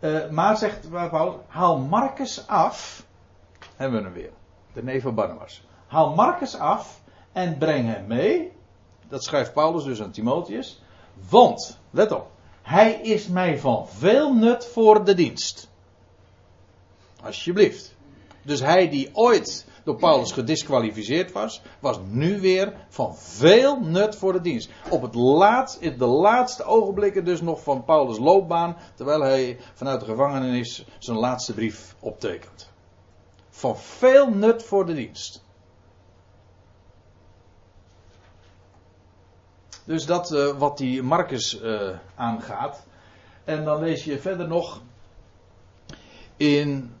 Uh, 0.00 0.30
maar 0.30 0.56
zegt 0.56 0.90
Paulus, 0.90 1.34
haal 1.46 1.78
Marcus 1.78 2.46
af. 2.46 3.06
Hebben 3.76 3.98
we 3.98 4.04
hem 4.04 4.14
weer. 4.14 4.32
De 4.72 4.82
neef 4.82 5.02
van 5.02 5.14
Barnabas. 5.14 5.66
Haal 5.86 6.14
Marcus 6.14 6.58
af 6.58 7.00
en 7.32 7.58
breng 7.58 7.88
hem 7.88 8.06
mee. 8.06 8.52
Dat 9.08 9.24
schrijft 9.24 9.52
Paulus 9.52 9.84
dus 9.84 10.02
aan 10.02 10.10
Timotheus. 10.10 10.82
Want, 11.28 11.78
let 11.90 12.12
op, 12.12 12.30
hij 12.68 12.92
is 12.92 13.26
mij 13.26 13.58
van 13.58 13.88
veel 13.88 14.34
nut 14.34 14.66
voor 14.66 15.04
de 15.04 15.14
dienst. 15.14 15.68
Alsjeblieft. 17.22 17.94
Dus 18.42 18.60
hij 18.60 18.88
die 18.88 19.10
ooit 19.12 19.66
door 19.84 19.96
Paulus 19.96 20.32
gedisqualificeerd 20.32 21.32
was, 21.32 21.62
was 21.80 21.98
nu 22.10 22.40
weer 22.40 22.86
van 22.88 23.16
veel 23.16 23.80
nut 23.80 24.16
voor 24.16 24.32
de 24.32 24.40
dienst. 24.40 24.70
Op 24.90 25.02
het 25.02 25.14
laatst, 25.14 25.80
in 25.80 25.98
de 25.98 26.06
laatste 26.06 26.64
ogenblikken 26.64 27.24
dus 27.24 27.40
nog 27.40 27.62
van 27.62 27.84
Paulus' 27.84 28.18
loopbaan, 28.18 28.76
terwijl 28.94 29.20
hij 29.20 29.58
vanuit 29.74 30.00
de 30.00 30.06
gevangenis 30.06 30.84
zijn 30.98 31.18
laatste 31.18 31.54
brief 31.54 31.94
optekent. 32.00 32.70
Van 33.50 33.76
veel 33.76 34.30
nut 34.30 34.62
voor 34.62 34.86
de 34.86 34.94
dienst. 34.94 35.42
Dus 39.88 40.06
dat 40.06 40.30
uh, 40.30 40.58
wat 40.58 40.78
die 40.78 41.02
Marcus 41.02 41.62
uh, 41.62 41.90
aangaat. 42.14 42.86
En 43.44 43.64
dan 43.64 43.80
lees 43.80 44.04
je 44.04 44.18
verder 44.18 44.48
nog 44.48 44.80
in, 46.36 46.94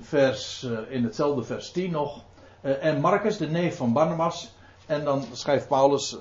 vers, 0.00 0.62
uh, 0.62 0.78
in 0.88 1.04
hetzelfde 1.04 1.42
vers 1.42 1.70
10 1.70 1.90
nog. 1.90 2.24
en 2.62 3.00
Marcus, 3.00 3.36
de 3.36 3.48
neef 3.48 3.76
van 3.76 3.92
Barnabas. 3.92 4.54
En 4.86 5.04
dan 5.04 5.24
schrijft 5.32 5.68
Paulus 5.68 6.16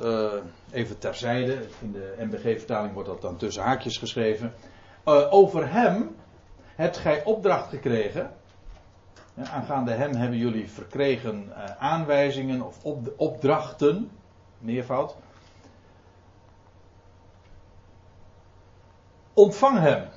even 0.72 0.98
terzijde. 0.98 1.60
In 1.82 1.92
de 1.92 2.16
MBG-vertaling 2.20 2.94
wordt 2.94 3.10
dat 3.10 3.22
dan 3.22 3.38
tussen 3.38 3.64
haakjes 3.64 3.98
geschreven. 3.98 4.54
over 5.30 5.72
hem 5.72 6.16
hebt 6.76 6.98
gij 6.98 7.24
opdracht 7.24 7.70
gekregen. 7.70 8.32
En 9.36 9.48
aangaande 9.48 9.92
hem 9.92 10.16
hebben 10.16 10.38
jullie 10.38 10.70
verkregen 10.70 11.54
aanwijzingen 11.80 12.62
of 12.62 12.84
op, 12.84 13.14
opdrachten. 13.18 14.12
Meervoud 14.60 15.16
ontvang 19.42 19.80
hem. 19.80 20.08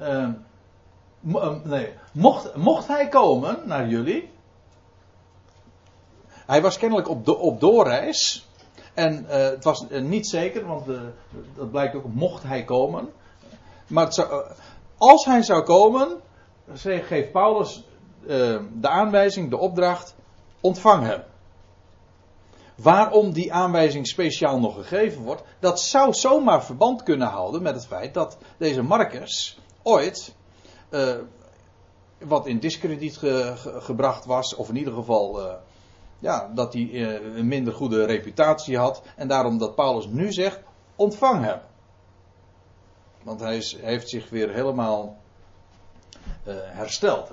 Uh, 0.00 1.54
nee. 1.64 1.94
mocht, 2.12 2.56
mocht 2.56 2.88
hij 2.88 3.08
komen 3.08 3.58
naar 3.64 3.88
jullie. 3.88 4.30
Hij 6.46 6.62
was 6.62 6.78
kennelijk 6.78 7.08
op, 7.08 7.28
op 7.28 7.60
doorreis. 7.60 8.48
En 8.94 9.24
uh, 9.24 9.30
het 9.30 9.64
was 9.64 9.84
uh, 9.90 10.02
niet 10.02 10.28
zeker, 10.28 10.66
want 10.66 10.86
dat 11.56 11.70
blijkt 11.70 11.94
ook, 11.94 12.04
mocht 12.04 12.42
hij 12.42 12.64
komen. 12.64 13.08
Maar 13.86 14.26
als 14.98 15.24
hij 15.24 15.42
zou 15.42 15.62
komen, 15.62 16.20
geeft 16.82 17.32
Paulus 17.32 17.84
de 18.72 18.88
aanwijzing, 18.88 19.50
de 19.50 19.58
opdracht, 19.58 20.14
ontvang 20.60 21.06
hem. 21.06 21.22
Waarom 22.82 23.32
die 23.32 23.52
aanwijzing 23.52 24.06
speciaal 24.06 24.58
nog 24.58 24.74
gegeven 24.74 25.22
wordt, 25.22 25.42
dat 25.58 25.80
zou 25.80 26.12
zomaar 26.12 26.64
verband 26.64 27.02
kunnen 27.02 27.28
houden 27.28 27.62
met 27.62 27.74
het 27.74 27.86
feit 27.86 28.14
dat 28.14 28.38
deze 28.56 28.82
Marcus 28.82 29.58
ooit 29.82 30.34
uh, 30.90 31.14
wat 32.18 32.46
in 32.46 32.58
discrediet 32.58 33.16
ge, 33.16 33.52
gebracht 33.56 34.24
was, 34.24 34.54
of 34.54 34.68
in 34.68 34.76
ieder 34.76 34.92
geval 34.92 35.46
uh, 35.46 35.54
ja, 36.18 36.50
dat 36.54 36.72
hij 36.72 36.82
uh, 36.82 37.36
een 37.36 37.48
minder 37.48 37.72
goede 37.72 38.04
reputatie 38.04 38.78
had. 38.78 39.02
En 39.16 39.28
daarom 39.28 39.58
dat 39.58 39.74
Paulus 39.74 40.06
nu 40.06 40.32
zegt: 40.32 40.60
ontvang 40.96 41.44
hem. 41.44 41.60
Want 43.22 43.40
hij 43.40 43.56
is, 43.56 43.76
heeft 43.80 44.08
zich 44.08 44.30
weer 44.30 44.52
helemaal 44.52 45.16
hersteld. 46.72 47.32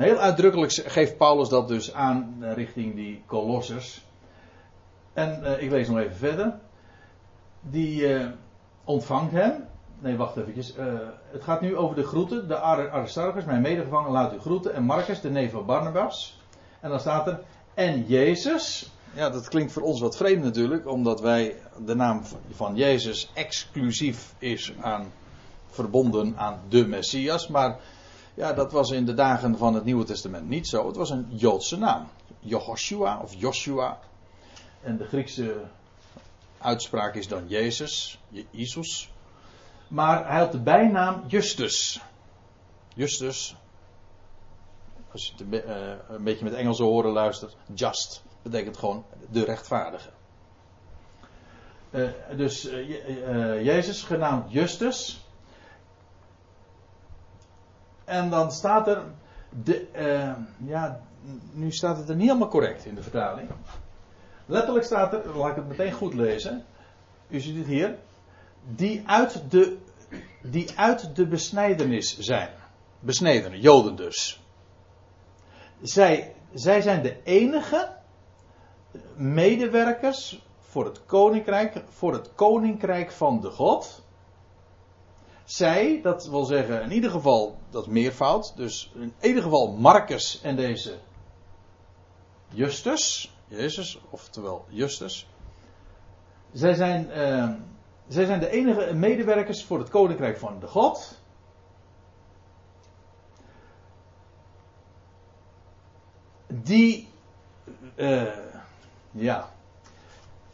Heel 0.00 0.18
uitdrukkelijk 0.18 0.72
geeft 0.72 1.16
Paulus 1.16 1.48
dat 1.48 1.68
dus 1.68 1.94
aan 1.94 2.36
eh, 2.40 2.52
richting 2.52 2.94
die 2.94 3.22
Colossus. 3.26 4.04
En 5.12 5.40
uh, 5.42 5.62
ik 5.62 5.70
lees 5.70 5.88
nog 5.88 5.98
even 5.98 6.16
verder. 6.16 6.54
Die 7.60 8.00
uh, 8.00 8.26
ontvangt 8.84 9.32
hem. 9.32 9.64
Nee, 9.98 10.16
wacht 10.16 10.36
eventjes. 10.36 10.74
Het 11.30 11.42
gaat 11.42 11.60
nu 11.60 11.76
over 11.76 11.96
de 11.96 12.04
groeten. 12.04 12.48
De 12.48 12.58
Aristarchus, 12.58 13.44
mijn 13.44 13.60
medegevangen, 13.60 14.10
laat 14.10 14.34
u 14.34 14.38
groeten. 14.38 14.74
En 14.74 14.82
Marcus, 14.82 15.20
de 15.20 15.30
neef 15.30 15.50
van 15.50 15.66
Barnabas. 15.66 16.40
En 16.80 16.90
dan 16.90 17.00
staat 17.00 17.26
er. 17.26 17.40
En 17.74 18.04
Jezus. 18.06 18.90
Ja, 19.12 19.30
dat 19.30 19.48
klinkt 19.48 19.72
voor 19.72 19.82
ons 19.82 20.00
wat 20.00 20.16
vreemd 20.16 20.42
natuurlijk. 20.42 20.86
Omdat 20.86 21.20
wij 21.20 21.56
de 21.84 21.94
naam 21.94 22.22
van 22.50 22.74
Jezus 22.76 23.30
exclusief 23.34 24.34
is 24.38 24.72
aan, 24.80 25.12
verbonden 25.70 26.34
aan 26.36 26.60
de 26.68 26.86
Messias. 26.86 27.48
Maar 27.48 27.78
ja, 28.34 28.52
dat 28.52 28.72
was 28.72 28.90
in 28.90 29.04
de 29.04 29.14
dagen 29.14 29.58
van 29.58 29.74
het 29.74 29.84
Nieuwe 29.84 30.04
Testament 30.04 30.48
niet 30.48 30.68
zo. 30.68 30.86
Het 30.86 30.96
was 30.96 31.10
een 31.10 31.26
Joodse 31.28 31.78
naam. 31.78 32.08
Jehoshua 32.40 33.20
of 33.22 33.34
Joshua. 33.34 33.98
En 34.82 34.96
de 34.96 35.04
Griekse 35.04 35.64
uitspraak 36.58 37.14
is 37.14 37.28
dan 37.28 37.48
Jezus, 37.48 38.20
Jezus. 38.50 39.12
Maar 39.88 40.28
hij 40.28 40.38
had 40.38 40.52
de 40.52 40.60
bijnaam 40.60 41.24
Justus. 41.26 42.00
Justus. 42.94 43.56
Als 45.12 45.34
je 45.36 45.44
uh, 45.44 46.16
een 46.16 46.24
beetje 46.24 46.44
met 46.44 46.54
Engelse 46.54 46.82
horen 46.82 47.12
luistert. 47.12 47.56
Just 47.74 48.22
betekent 48.42 48.76
gewoon 48.76 49.04
de 49.30 49.44
rechtvaardige. 49.44 50.08
Uh, 51.90 52.08
dus 52.36 52.72
uh, 52.72 53.64
Jezus, 53.64 54.02
genaamd 54.02 54.52
Justus. 54.52 55.19
En 58.10 58.30
dan 58.30 58.52
staat 58.52 58.88
er. 58.88 59.02
De, 59.64 59.86
uh, 59.96 60.68
ja, 60.68 61.00
nu 61.52 61.72
staat 61.72 61.96
het 61.96 62.08
er 62.08 62.14
niet 62.14 62.26
helemaal 62.26 62.48
correct 62.48 62.84
in 62.84 62.94
de 62.94 63.02
vertaling. 63.02 63.48
Letterlijk 64.46 64.84
staat 64.84 65.12
er, 65.12 65.36
laat 65.36 65.50
ik 65.50 65.56
het 65.56 65.68
meteen 65.68 65.92
goed 65.92 66.14
lezen. 66.14 66.64
U 67.28 67.40
ziet 67.40 67.56
het 67.56 67.66
hier. 67.66 67.96
Die 68.74 69.02
uit 69.06 69.42
de, 69.48 69.76
die 70.42 70.70
uit 70.76 71.16
de 71.16 71.26
besnijdenis 71.26 72.18
zijn. 72.18 72.48
Besnedenen, 73.00 73.60
Joden 73.60 73.96
dus. 73.96 74.42
Zij, 75.82 76.34
zij 76.52 76.80
zijn 76.80 77.02
de 77.02 77.22
enige 77.22 77.88
medewerkers 79.16 80.42
voor 80.58 80.84
het 80.84 81.06
koninkrijk, 81.06 81.82
voor 81.88 82.12
het 82.12 82.30
koninkrijk 82.34 83.10
van 83.12 83.40
de 83.40 83.50
God 83.50 84.02
zij, 85.50 86.00
dat 86.02 86.26
wil 86.26 86.44
zeggen 86.44 86.82
in 86.82 86.92
ieder 86.92 87.10
geval 87.10 87.58
dat 87.70 87.86
meervoud, 87.86 88.56
dus 88.56 88.92
in 88.94 89.14
ieder 89.20 89.42
geval 89.42 89.72
Marcus 89.72 90.40
en 90.42 90.56
deze 90.56 90.98
Justus, 92.48 93.34
Jezus, 93.48 94.00
oftewel 94.10 94.64
Justus. 94.68 95.28
Zij 96.52 96.74
zijn, 96.74 97.08
uh, 97.08 97.50
zij 98.08 98.24
zijn 98.24 98.40
de 98.40 98.50
enige 98.50 98.94
medewerkers 98.94 99.64
voor 99.64 99.78
het 99.78 99.88
koninkrijk 99.88 100.38
van 100.38 100.60
de 100.60 100.66
God. 100.66 101.18
Die, 106.46 107.08
uh, 107.96 108.36
ja, 109.10 109.50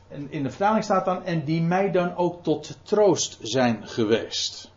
en 0.09 0.31
in 0.31 0.43
de 0.43 0.51
vertaling 0.51 0.85
staat 0.85 1.05
dan, 1.05 1.25
en 1.25 1.45
die 1.45 1.63
mij 1.63 1.91
dan 1.91 2.17
ook 2.17 2.43
tot 2.43 2.79
troost 2.83 3.39
zijn 3.43 3.89
geweest. 3.89 4.75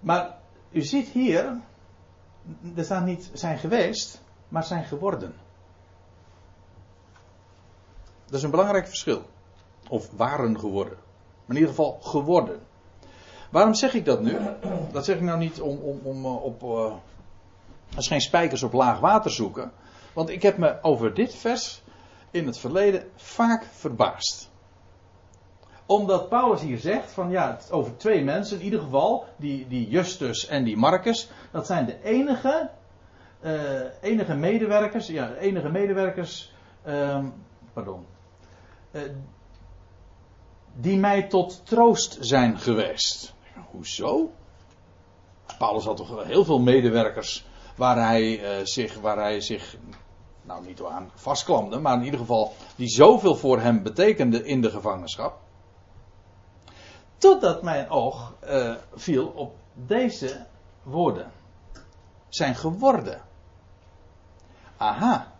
Maar 0.00 0.36
u 0.70 0.82
ziet 0.82 1.08
hier, 1.08 1.60
er 2.76 2.84
staat 2.84 3.04
niet 3.04 3.30
zijn 3.32 3.58
geweest, 3.58 4.22
maar 4.48 4.64
zijn 4.64 4.84
geworden. 4.84 5.34
Dat 8.24 8.36
is 8.38 8.42
een 8.42 8.50
belangrijk 8.50 8.86
verschil. 8.86 9.22
Of 9.88 10.10
waren 10.10 10.60
geworden. 10.60 10.96
Maar 11.46 11.56
in 11.56 11.62
ieder 11.62 11.68
geval 11.68 11.98
geworden. 12.00 12.60
Waarom 13.50 13.74
zeg 13.74 13.94
ik 13.94 14.04
dat 14.04 14.22
nu? 14.22 14.38
Dat 14.92 15.04
zeg 15.04 15.16
ik 15.16 15.22
nou 15.22 15.38
niet 15.38 15.60
om, 15.60 15.78
om, 15.78 16.00
om 16.02 16.24
eh, 16.24 16.44
op. 16.44 16.62
Uh, 16.62 16.92
als 17.96 18.08
geen 18.08 18.20
spijkers 18.20 18.62
op 18.62 18.72
laag 18.72 19.00
water 19.00 19.30
zoeken. 19.30 19.72
Want 20.12 20.28
ik 20.28 20.42
heb 20.42 20.58
me 20.58 20.82
over 20.82 21.14
dit 21.14 21.34
vers 21.34 21.82
in 22.30 22.46
het 22.46 22.58
verleden 22.58 23.10
vaak 23.16 23.64
verbaasd. 23.72 24.50
Omdat 25.88 26.28
Paulus 26.28 26.60
hier 26.60 26.78
zegt 26.78 27.10
van 27.10 27.30
ja, 27.30 27.58
over 27.70 27.96
twee 27.96 28.24
mensen 28.24 28.58
in 28.58 28.64
ieder 28.64 28.80
geval, 28.80 29.24
die, 29.36 29.68
die 29.68 29.88
Justus 29.88 30.46
en 30.46 30.64
die 30.64 30.76
Marcus, 30.76 31.30
dat 31.50 31.66
zijn 31.66 31.86
de 31.86 32.02
enige, 32.02 32.70
uh, 33.40 33.80
enige 34.00 34.34
medewerkers, 34.34 35.06
ja, 35.06 35.34
enige 35.34 35.68
medewerkers, 35.68 36.52
uh, 36.86 37.24
pardon, 37.72 38.06
uh, 38.90 39.02
die 40.74 40.98
mij 40.98 41.22
tot 41.22 41.66
troost 41.66 42.16
zijn 42.20 42.58
geweest. 42.58 43.34
Hoezo? 43.70 44.30
Paulus 45.58 45.84
had 45.84 45.96
toch 45.96 46.24
heel 46.24 46.44
veel 46.44 46.58
medewerkers 46.60 47.46
waar 47.76 47.96
hij, 47.96 48.58
uh, 48.58 48.66
zich, 48.66 49.00
waar 49.00 49.18
hij 49.18 49.40
zich 49.40 49.76
nou 50.42 50.66
niet 50.66 50.82
aan 50.82 51.10
vastklamde, 51.14 51.78
maar 51.78 51.96
in 51.96 52.04
ieder 52.04 52.20
geval 52.20 52.52
die 52.76 52.88
zoveel 52.88 53.34
voor 53.34 53.60
hem 53.60 53.82
betekende 53.82 54.44
in 54.44 54.60
de 54.60 54.70
gevangenschap. 54.70 55.46
Totdat 57.18 57.62
mijn 57.62 57.90
oog 57.90 58.34
uh, 58.44 58.74
viel 58.94 59.26
op 59.26 59.54
deze 59.74 60.46
woorden. 60.82 61.32
Zijn 62.28 62.54
geworden. 62.54 63.20
Aha. 64.76 65.32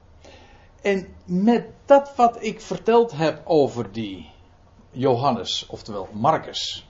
En 0.82 1.14
met 1.24 1.70
dat 1.84 2.16
wat 2.16 2.42
ik 2.42 2.60
verteld 2.60 3.12
heb 3.12 3.42
over 3.44 3.92
die 3.92 4.30
Johannes, 4.90 5.66
oftewel 5.66 6.08
Marcus, 6.12 6.88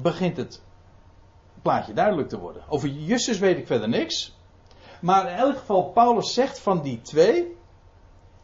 begint 0.00 0.36
het 0.36 0.62
plaatje 1.62 1.92
duidelijk 1.92 2.28
te 2.28 2.38
worden. 2.38 2.62
Over 2.68 2.88
Justus 2.88 3.38
weet 3.38 3.58
ik 3.58 3.66
verder 3.66 3.88
niks. 3.88 4.36
Maar 5.00 5.30
in 5.30 5.36
elk 5.36 5.58
geval, 5.58 5.90
Paulus 5.90 6.34
zegt 6.34 6.58
van 6.58 6.82
die 6.82 7.00
twee, 7.00 7.56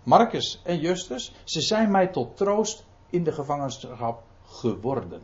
Marcus 0.02 0.60
en 0.64 0.78
Justus, 0.78 1.34
ze 1.44 1.60
zijn 1.60 1.90
mij 1.90 2.06
tot 2.06 2.36
troost 2.36 2.84
in 3.10 3.24
de 3.24 3.32
gevangenschap 3.32 4.22
geworden. 4.44 5.22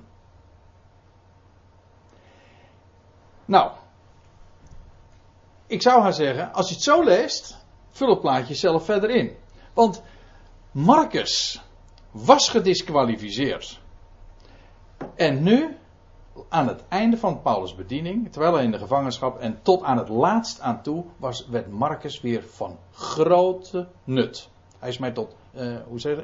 Nou, 3.44 3.70
ik 5.66 5.82
zou 5.82 6.02
haar 6.02 6.12
zeggen, 6.12 6.52
als 6.52 6.68
je 6.68 6.74
het 6.74 6.82
zo 6.82 7.02
leest, 7.02 7.64
vul 7.90 8.08
het 8.08 8.20
plaatje 8.20 8.54
zelf 8.54 8.84
verder 8.84 9.10
in. 9.10 9.36
Want 9.72 10.02
Marcus 10.70 11.62
was 12.10 12.48
gedisqualificeerd. 12.48 13.80
En 15.14 15.42
nu 15.42 15.76
aan 16.48 16.68
het 16.68 16.84
einde 16.88 17.16
van 17.16 17.42
Paulus' 17.42 17.74
bediening, 17.74 18.32
terwijl 18.32 18.54
hij 18.54 18.64
in 18.64 18.70
de 18.70 18.78
gevangenschap 18.78 19.38
en 19.38 19.58
tot 19.62 19.82
aan 19.82 19.98
het 19.98 20.08
laatst 20.08 20.60
aan 20.60 20.82
toe, 20.82 21.04
was, 21.16 21.46
werd 21.48 21.70
Marcus 21.70 22.20
weer 22.20 22.42
van 22.42 22.78
grote 22.92 23.88
nut. 24.04 24.48
Hij 24.78 24.88
is 24.88 24.98
mij 24.98 25.10
tot, 25.12 25.36
uh, 25.54 25.76
hoe, 25.88 26.00
zeg, 26.00 26.18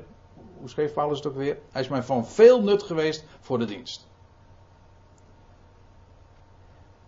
hoe 0.59 0.69
schreef 0.69 0.93
Paulus 0.93 1.19
het 1.19 1.27
ook 1.27 1.37
weer? 1.37 1.59
Hij 1.71 1.83
is 1.83 1.89
mij 1.89 2.03
van 2.03 2.27
veel 2.27 2.63
nut 2.63 2.83
geweest 2.83 3.25
voor 3.41 3.59
de 3.59 3.65
dienst. 3.65 4.09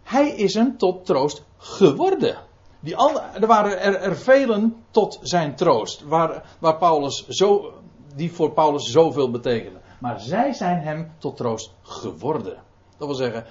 Hij 0.03 0.31
is 0.31 0.55
hem 0.55 0.77
tot 0.79 1.07
troost 1.07 1.43
geworden. 1.57 2.37
Die 2.81 2.97
andere, 2.97 3.25
er 3.41 3.47
waren 3.47 3.81
er, 3.81 3.95
er 3.95 4.17
velen 4.17 4.85
tot 4.91 5.19
zijn 5.23 5.55
troost, 5.55 6.03
waar, 6.03 6.57
waar 6.59 6.77
Paulus 6.77 7.29
zo, 7.29 7.73
die 8.15 8.33
voor 8.33 8.53
Paulus 8.53 8.91
zoveel 8.91 9.31
betekenen. 9.31 9.81
Maar 9.99 10.21
zij 10.21 10.53
zijn 10.53 10.81
hem 10.81 11.13
tot 11.19 11.37
troost 11.37 11.73
geworden. 11.83 12.57
Dat 12.97 13.07
wil 13.07 13.17
zeggen, 13.17 13.45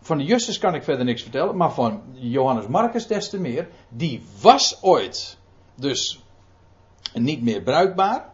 van 0.00 0.18
de 0.18 0.24
Justus 0.24 0.58
kan 0.58 0.74
ik 0.74 0.84
verder 0.84 1.04
niks 1.04 1.22
vertellen, 1.22 1.56
maar 1.56 1.72
van 1.72 2.02
Johannes 2.12 2.66
Marcus 2.66 3.06
des 3.06 3.30
te 3.30 3.40
meer. 3.40 3.68
Die 3.88 4.26
was 4.40 4.82
ooit 4.82 5.38
dus 5.74 6.22
niet 7.14 7.42
meer 7.42 7.62
bruikbaar. 7.62 8.32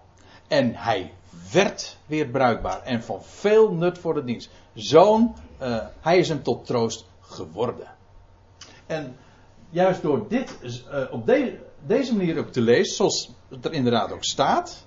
En 0.48 0.74
hij 0.74 1.12
werd 1.52 1.96
weer 2.06 2.26
bruikbaar. 2.26 2.82
En 2.82 3.02
van 3.02 3.22
veel 3.22 3.72
nut 3.72 3.98
voor 3.98 4.14
de 4.14 4.24
dienst. 4.24 4.50
Zoon, 4.74 5.34
uh, 5.62 5.76
hij 6.00 6.18
is 6.18 6.28
hem 6.28 6.42
tot 6.42 6.66
troost 6.66 7.06
geworden. 7.28 7.88
En 8.86 9.16
juist 9.70 10.02
door 10.02 10.28
dit 10.28 10.58
uh, 10.62 11.02
op 11.10 11.26
de, 11.26 11.58
deze 11.86 12.16
manier 12.16 12.38
ook 12.38 12.52
te 12.52 12.60
lezen, 12.60 12.94
zoals 12.94 13.34
het 13.48 13.64
er 13.64 13.72
inderdaad 13.72 14.12
ook 14.12 14.24
staat, 14.24 14.86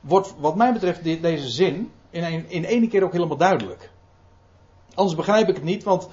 wordt 0.00 0.34
wat 0.38 0.56
mij 0.56 0.72
betreft 0.72 1.04
deze 1.04 1.48
zin 1.48 1.92
in, 2.10 2.24
een, 2.24 2.50
in 2.50 2.64
één 2.64 2.88
keer 2.88 3.04
ook 3.04 3.12
helemaal 3.12 3.36
duidelijk. 3.36 3.90
Anders 4.94 5.16
begrijp 5.16 5.48
ik 5.48 5.54
het 5.54 5.64
niet, 5.64 5.84
want 5.84 6.08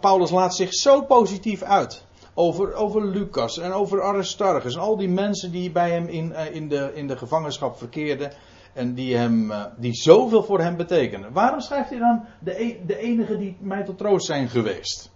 Paulus 0.00 0.30
laat 0.30 0.54
zich 0.54 0.74
zo 0.74 1.02
positief 1.02 1.62
uit. 1.62 2.04
Over, 2.34 2.74
over 2.74 3.06
Lucas 3.06 3.58
en 3.58 3.72
over 3.72 4.02
Aristarchus 4.02 4.74
en 4.74 4.80
al 4.80 4.96
die 4.96 5.08
mensen 5.08 5.50
die 5.50 5.70
bij 5.70 5.90
hem 5.90 6.06
in, 6.06 6.32
eh, 6.32 6.54
in, 6.54 6.68
de, 6.68 6.90
in 6.94 7.06
de 7.06 7.16
gevangenschap 7.16 7.78
verkeerden. 7.78 8.32
En 8.76 8.94
die, 8.94 9.16
hem, 9.16 9.50
eh, 9.50 9.64
die 9.76 9.94
zoveel 9.94 10.42
voor 10.42 10.60
hem 10.60 10.76
betekenen. 10.76 11.32
Waarom 11.32 11.60
schrijft 11.60 11.90
hij 11.90 11.98
dan 11.98 12.24
de, 12.40 12.62
e, 12.62 12.84
de 12.86 12.96
enige 12.98 13.36
die 13.36 13.56
mij 13.60 13.84
tot 13.84 13.98
troost 13.98 14.26
zijn 14.26 14.48
geweest? 14.48 15.10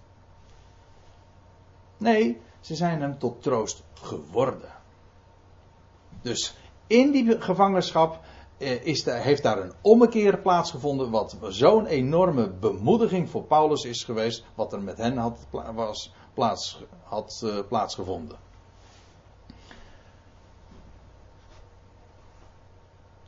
Nee, 1.97 2.41
ze 2.61 2.75
zijn 2.75 3.01
hem 3.01 3.19
tot 3.19 3.43
troost 3.43 3.83
geworden. 3.95 4.71
Dus 6.23 6.57
in 6.87 7.11
die 7.11 7.41
gevangenschap 7.41 8.21
eh, 8.59 8.87
is 8.87 9.05
heeft 9.05 9.43
daar 9.43 9.59
een 9.59 9.73
ommekeer 9.81 10.39
plaatsgevonden. 10.39 11.11
Wat 11.11 11.37
zo'n 11.49 11.87
enorme 11.87 12.51
bemoediging 12.51 13.31
voor 13.31 13.43
Paulus 13.43 13.85
is 13.85 14.05
geweest. 14.05 14.45
Wat 14.55 14.73
er 14.73 14.83
met 14.83 14.99
hen 14.99 15.17
had, 15.17 15.47
was, 15.75 16.13
plaats, 16.35 16.83
had 17.03 17.43
uh, 17.45 17.59
plaatsgevonden. 17.69 18.37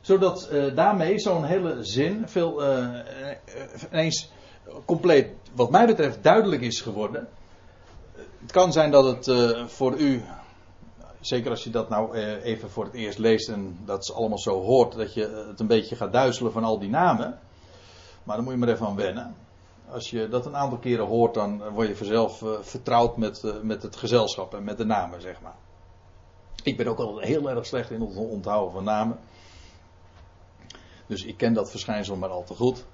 Zodat 0.03 0.49
uh, 0.51 0.75
daarmee 0.75 1.19
zo'n 1.19 1.43
hele 1.43 1.83
zin 1.83 2.27
veel 2.27 2.63
uh, 2.63 2.99
ineens 3.91 4.31
compleet, 4.85 5.27
wat 5.55 5.71
mij 5.71 5.85
betreft, 5.85 6.23
duidelijk 6.23 6.61
is 6.61 6.81
geworden. 6.81 7.27
Het 8.41 8.51
kan 8.51 8.71
zijn 8.71 8.91
dat 8.91 9.25
het 9.25 9.31
voor 9.71 9.97
u 9.97 10.23
zeker 11.25 11.51
als 11.51 11.63
je 11.63 11.69
dat 11.69 11.89
nou 11.89 12.15
eh, 12.15 12.45
even 12.45 12.69
voor 12.69 12.83
het 12.83 12.93
eerst 12.93 13.17
leest 13.17 13.49
en 13.49 13.79
dat 13.85 14.01
is 14.01 14.13
allemaal 14.13 14.39
zo 14.39 14.61
hoort, 14.61 14.95
dat 14.95 15.13
je 15.13 15.45
het 15.49 15.59
een 15.59 15.67
beetje 15.67 15.95
gaat 15.95 16.13
duizelen 16.13 16.51
van 16.51 16.63
al 16.63 16.79
die 16.79 16.89
namen. 16.89 17.39
Maar 18.23 18.35
dan 18.35 18.45
moet 18.45 18.53
je 18.53 18.59
maar 18.59 18.69
even 18.69 18.85
aan 18.85 18.95
wennen. 18.95 19.35
Als 19.89 20.09
je 20.09 20.27
dat 20.27 20.45
een 20.45 20.55
aantal 20.55 20.77
keren 20.77 21.05
hoort, 21.05 21.33
dan 21.33 21.69
word 21.69 21.87
je 21.87 21.95
vanzelf 21.95 22.43
vertrouwd 22.61 23.17
met, 23.17 23.43
met 23.61 23.83
het 23.83 23.95
gezelschap 23.95 24.53
en 24.53 24.63
met 24.63 24.77
de 24.77 24.85
namen, 24.85 25.21
zeg 25.21 25.41
maar. 25.41 25.55
Ik 26.63 26.77
ben 26.77 26.87
ook 26.87 26.97
al 26.97 27.19
heel 27.19 27.49
erg 27.49 27.65
slecht 27.65 27.91
in 27.91 28.01
het 28.01 28.15
onthouden 28.15 28.71
van 28.73 28.83
namen. 28.83 29.19
Dus 31.07 31.23
ik 31.23 31.37
ken 31.37 31.53
dat 31.53 31.71
verschijnsel 31.71 32.15
maar 32.15 32.29
al 32.29 32.43
te 32.43 32.53
goed. 32.53 32.85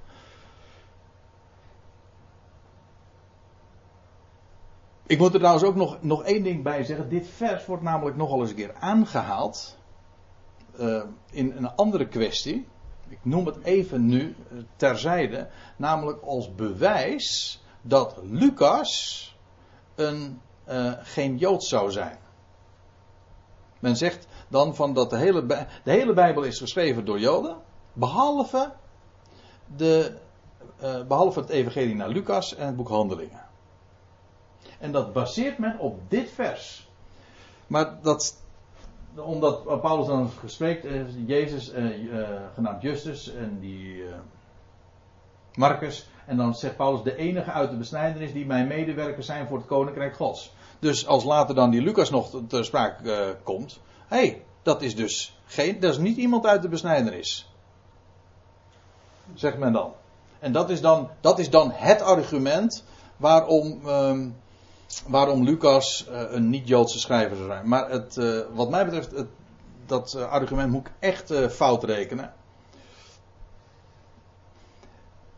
Ik 5.10 5.17
moet 5.17 5.34
er 5.34 5.39
trouwens 5.39 5.65
ook 5.65 5.76
nog, 5.76 5.98
nog 6.02 6.24
één 6.24 6.43
ding 6.43 6.63
bij 6.63 6.84
zeggen. 6.84 7.10
Dit 7.10 7.28
vers 7.28 7.65
wordt 7.65 7.84
namelijk 7.84 8.15
nogal 8.17 8.41
eens 8.41 8.50
een 8.50 8.56
keer 8.56 8.76
aangehaald. 8.80 9.78
Uh, 10.80 11.04
in 11.32 11.54
een 11.58 11.76
andere 11.76 12.08
kwestie. 12.08 12.67
Ik 13.08 13.19
noem 13.22 13.45
het 13.45 13.63
even 13.63 14.06
nu 14.06 14.36
uh, 14.52 14.60
terzijde. 14.76 15.50
Namelijk 15.78 16.22
als 16.22 16.56
bewijs 16.56 17.62
dat 17.82 18.19
Lucas 18.24 19.24
een, 19.95 20.41
uh, 20.69 20.93
geen 21.00 21.38
Jood 21.38 21.63
zou 21.63 21.91
zijn. 21.91 22.17
Men 23.80 23.95
zegt 23.95 24.28
dan 24.48 24.76
van 24.76 24.93
dat 24.93 25.10
de 25.10 25.17
hele, 25.17 25.46
de 25.83 25.92
hele 25.92 26.13
Bijbel 26.13 26.44
is 26.44 26.60
geschreven 26.60 27.06
door 27.06 27.19
Joden. 27.19 27.58
Behalve, 28.00 28.71
de, 29.75 30.17
behalve 31.08 31.39
het 31.39 31.50
evangelie 31.50 31.95
naar 31.95 32.10
Lucas 32.10 32.56
en 32.56 32.65
het 32.65 32.75
boek 32.75 32.89
Handelingen. 32.89 33.45
En 34.79 34.91
dat 34.91 35.13
baseert 35.13 35.58
men 35.58 35.79
op 35.79 36.00
dit 36.08 36.31
vers. 36.31 36.89
Maar 37.67 38.02
dat, 38.02 38.43
omdat 39.15 39.81
Paulus 39.81 40.08
dan 40.08 40.29
gesproken 40.29 40.89
is, 40.89 41.13
Jezus, 41.25 41.71
eh, 41.71 42.21
eh, 42.21 42.29
genaamd 42.54 42.81
Justus 42.81 43.33
en 43.33 43.60
die 43.60 44.04
eh, 44.04 44.13
Marcus. 45.54 46.10
En 46.25 46.37
dan 46.37 46.56
zegt 46.56 46.75
Paulus, 46.75 47.04
de 47.04 47.15
enige 47.15 47.52
uit 47.52 47.69
de 47.69 47.77
besnijdenis 47.77 48.33
die 48.33 48.45
mijn 48.45 48.67
medewerkers 48.67 49.25
zijn 49.25 49.47
voor 49.47 49.58
het 49.58 49.67
koninkrijk 49.67 50.15
gods. 50.15 50.54
Dus 50.79 51.08
als 51.08 51.23
later 51.23 51.56
dan 51.56 51.69
die 51.69 51.81
Lucas 51.81 52.10
nog 52.10 52.41
ter 52.47 52.65
sprake 52.65 53.04
uh, 53.04 53.29
komt. 53.43 53.79
Hé, 54.08 54.17
hey, 54.17 54.43
dat 54.62 54.81
is 54.81 54.95
dus 54.95 55.39
geen, 55.45 55.79
dat 55.79 55.91
is 55.91 55.97
niet 55.97 56.17
iemand 56.17 56.45
uit 56.45 56.62
de 56.62 56.69
besnijdenis. 56.69 57.48
Zegt 59.34 59.58
men 59.58 59.73
dan. 59.73 59.94
En 60.40 60.52
dat 60.52 60.69
is 60.69 60.82
dan, 60.82 61.10
dat 61.21 61.40
is 61.40 61.50
dan 61.50 61.71
het 61.71 62.02
argument 62.02 62.84
waarom 63.17 63.88
um, 63.88 64.36
waarom 65.08 65.44
Lucas 65.44 66.08
uh, 66.10 66.21
een 66.32 66.50
niet-Joodse 66.50 67.00
schrijver 67.00 67.36
zou 67.36 67.50
zijn. 67.50 67.67
Maar 67.67 67.90
het, 67.90 68.15
uh, 68.17 68.40
wat 68.54 68.69
mij 68.69 68.86
betreft, 68.86 69.12
het, 69.12 69.27
dat 69.86 70.13
eh, 70.13 70.30
argument 70.30 70.71
moet 70.71 70.88
ik 70.88 70.94
echt 71.00 71.34
fout 71.52 71.84
rekenen. 71.84 72.34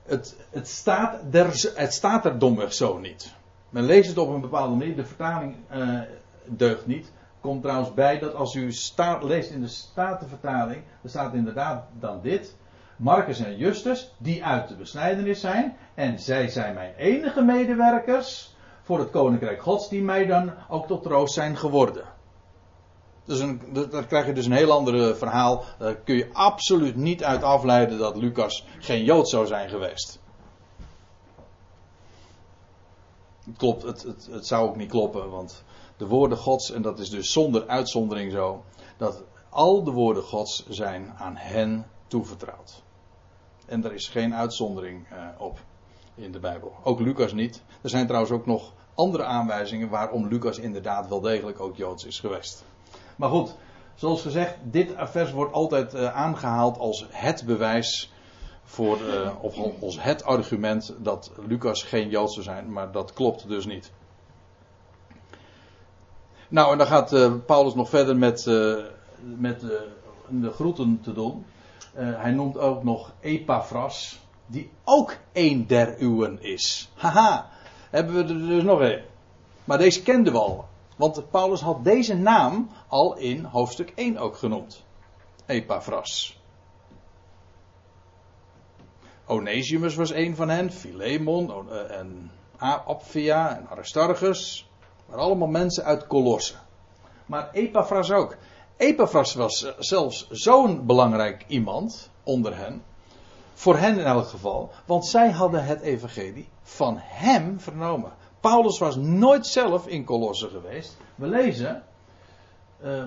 Het, 0.03 0.35
het, 0.49 0.67
staat 0.67 1.19
er, 1.31 1.71
het 1.75 1.93
staat 1.93 2.25
er 2.25 2.39
domweg 2.39 2.73
zo 2.73 2.97
niet. 2.97 3.33
Men 3.69 3.83
leest 3.83 4.09
het 4.09 4.17
op 4.17 4.29
een 4.29 4.41
bepaalde 4.41 4.75
manier. 4.75 4.95
De 4.95 5.05
vertaling 5.05 5.55
uh, 5.73 5.99
deugt 6.45 6.87
niet. 6.87 7.11
Komt 7.41 7.61
trouwens 7.61 7.93
bij 7.93 8.19
dat 8.19 8.35
als 8.35 8.55
u 8.55 8.73
leest 9.21 9.51
in 9.51 9.61
de 9.61 9.67
Statenvertaling, 9.67 10.83
er 11.01 11.09
staat 11.09 11.33
inderdaad 11.33 11.83
dan 11.99 12.19
dit. 12.21 12.55
Marcus 13.01 13.39
en 13.39 13.57
Justus, 13.57 14.13
die 14.17 14.45
uit 14.45 14.67
de 14.67 14.75
besnijdenis 14.75 15.39
zijn. 15.39 15.77
En 15.93 16.19
zij 16.19 16.47
zijn 16.47 16.73
mijn 16.73 16.95
enige 16.95 17.41
medewerkers 17.41 18.55
voor 18.81 18.99
het 18.99 19.09
koninkrijk 19.09 19.61
gods, 19.61 19.89
die 19.89 20.01
mij 20.01 20.25
dan 20.25 20.51
ook 20.69 20.87
tot 20.87 21.03
troost 21.03 21.33
zijn 21.33 21.57
geworden. 21.57 22.05
Dus 23.25 23.39
een, 23.39 23.61
daar 23.89 24.05
krijg 24.05 24.25
je 24.25 24.33
dus 24.33 24.45
een 24.45 24.51
heel 24.51 24.71
ander 24.71 25.17
verhaal. 25.17 25.63
Daar 25.77 25.95
kun 25.95 26.15
je 26.15 26.29
absoluut 26.33 26.95
niet 26.95 27.23
uit 27.23 27.43
afleiden 27.43 27.97
dat 27.97 28.15
Lucas 28.15 28.67
geen 28.79 29.03
Jood 29.03 29.29
zou 29.29 29.47
zijn 29.47 29.69
geweest. 29.69 30.19
Klopt, 33.57 33.83
het, 33.83 34.03
het, 34.03 34.27
het 34.31 34.47
zou 34.47 34.69
ook 34.69 34.75
niet 34.75 34.89
kloppen, 34.89 35.29
want 35.29 35.63
de 35.97 36.07
woorden 36.07 36.37
Gods, 36.37 36.71
en 36.71 36.81
dat 36.81 36.99
is 36.99 37.09
dus 37.09 37.31
zonder 37.31 37.67
uitzondering 37.67 38.31
zo, 38.31 38.63
dat 38.97 39.23
al 39.49 39.83
de 39.83 39.91
woorden 39.91 40.23
Gods 40.23 40.65
zijn 40.69 41.13
aan 41.17 41.35
hen 41.35 41.85
toevertrouwd. 42.07 42.83
En 43.71 43.85
er 43.85 43.93
is 43.93 44.07
geen 44.07 44.35
uitzondering 44.35 45.05
uh, 45.11 45.17
op 45.37 45.59
in 46.15 46.31
de 46.31 46.39
Bijbel. 46.39 46.73
Ook 46.83 46.99
Lucas 46.99 47.33
niet. 47.33 47.61
Er 47.81 47.89
zijn 47.89 48.05
trouwens 48.05 48.33
ook 48.33 48.45
nog 48.45 48.73
andere 48.95 49.23
aanwijzingen 49.23 49.89
waarom 49.89 50.27
Lucas 50.27 50.57
inderdaad 50.57 51.07
wel 51.07 51.21
degelijk 51.21 51.59
ook 51.59 51.75
Joods 51.75 52.05
is 52.05 52.19
geweest. 52.19 52.63
Maar 53.15 53.29
goed, 53.29 53.55
zoals 53.95 54.21
gezegd, 54.21 54.55
dit 54.63 54.93
vers 54.97 55.31
wordt 55.31 55.53
altijd 55.53 55.93
uh, 55.93 56.15
aangehaald 56.15 56.77
als 56.77 57.05
het 57.09 57.43
bewijs 57.45 58.11
voor, 58.63 58.99
uh, 59.01 59.31
of 59.41 59.81
als 59.81 60.01
het 60.01 60.23
argument 60.23 60.93
dat 60.97 61.31
Lucas 61.47 61.83
geen 61.83 62.09
Jood 62.09 62.31
zou 62.31 62.43
zijn, 62.43 62.71
maar 62.71 62.91
dat 62.91 63.13
klopt 63.13 63.47
dus 63.47 63.65
niet. 63.65 63.91
Nou, 66.47 66.71
en 66.71 66.77
dan 66.77 66.87
gaat 66.87 67.45
Paulus 67.45 67.73
nog 67.73 67.89
verder 67.89 68.17
met, 68.17 68.45
met 69.19 69.59
de 70.29 70.51
groeten 70.51 70.99
te 71.01 71.13
doen. 71.13 71.45
Hij 71.93 72.31
noemt 72.31 72.57
ook 72.57 72.83
nog 72.83 73.13
Epaphras, 73.19 74.19
die 74.45 74.71
ook 74.83 75.17
een 75.33 75.67
der 75.67 76.01
uwen 76.01 76.43
is. 76.43 76.91
Haha, 76.95 77.49
hebben 77.89 78.15
we 78.15 78.33
er 78.33 78.47
dus 78.47 78.63
nog 78.63 78.79
een. 78.79 79.01
Maar 79.63 79.77
deze 79.77 80.01
kenden 80.03 80.33
we 80.33 80.39
al. 80.39 80.65
Want 80.95 81.29
Paulus 81.31 81.61
had 81.61 81.83
deze 81.83 82.15
naam 82.17 82.69
al 82.87 83.17
in 83.17 83.43
hoofdstuk 83.43 83.91
1 83.95 84.17
ook 84.17 84.37
genoemd. 84.37 84.83
Epaphras. 85.45 86.39
Onesimus 89.25 89.95
was 89.95 90.11
een 90.11 90.35
van 90.35 90.49
hen, 90.49 90.71
Philemon 90.71 91.69
eh, 91.69 91.97
en 91.99 92.31
Apphia 92.57 93.57
en 93.57 93.67
Aristarchus. 93.69 94.69
Maar 95.05 95.17
allemaal 95.17 95.47
mensen 95.47 95.83
uit 95.83 96.07
Colosse. 96.07 96.55
Maar 97.25 97.51
Epaphras 97.51 98.11
ook. 98.11 98.37
Epaphras 98.81 99.33
was 99.33 99.63
eh, 99.63 99.71
zelfs 99.79 100.27
zo'n 100.29 100.85
belangrijk 100.85 101.45
iemand 101.47 102.09
onder 102.23 102.57
hen. 102.57 102.83
Voor 103.53 103.77
hen 103.77 103.99
in 103.99 104.05
elk 104.05 104.27
geval. 104.27 104.71
Want 104.85 105.05
zij 105.05 105.31
hadden 105.31 105.65
het 105.65 105.81
evangelie 105.81 106.47
van 106.61 106.95
hem 106.99 107.59
vernomen. 107.59 108.11
Paulus 108.39 108.79
was 108.79 108.95
nooit 108.95 109.47
zelf 109.47 109.87
in 109.87 110.03
Colosse 110.03 110.49
geweest. 110.49 110.97
We 111.15 111.27
lezen. 111.27 111.83
Uh, 112.83 113.03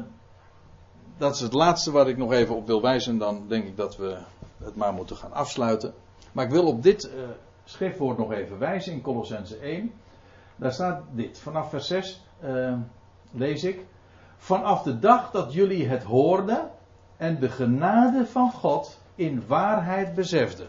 dat 1.17 1.35
is 1.35 1.41
het 1.41 1.53
laatste 1.53 1.91
waar 1.91 2.09
ik 2.09 2.17
nog 2.17 2.33
even 2.33 2.57
op 2.57 2.67
wil 2.67 2.83
wijzen. 2.83 3.19
Dan 3.19 3.49
denk 3.49 3.65
ik 3.67 3.77
dat 3.77 3.97
we 3.97 4.19
het 4.59 4.77
maar 4.77 4.93
moeten 4.93 5.17
gaan 5.17 5.33
afsluiten. 5.33 5.95
Maar 6.33 6.45
ik 6.45 6.51
wil 6.51 6.67
op 6.67 6.83
dit 6.83 7.05
uh, 7.05 7.13
schriftwoord 7.65 8.19
nog 8.19 8.33
even 8.33 8.59
wijzen 8.59 8.93
in 8.93 9.01
Colossense 9.01 9.57
1. 9.57 9.93
Daar 10.57 10.73
staat 10.73 11.03
dit. 11.11 11.39
Vanaf 11.39 11.71
vers 11.71 11.87
6 11.87 12.25
uh, 12.45 12.69
eh, 12.69 12.79
lees 13.31 13.65
ik. 13.65 13.87
Vanaf 14.45 14.83
de 14.83 14.99
dag 14.99 15.31
dat 15.31 15.53
jullie 15.53 15.89
het 15.89 16.03
hoorden 16.03 16.71
en 17.17 17.41
de 17.41 17.49
genade 17.49 18.27
van 18.27 18.53
God 18.53 18.99
in 19.15 19.47
waarheid 19.47 20.15
beseften. 20.15 20.67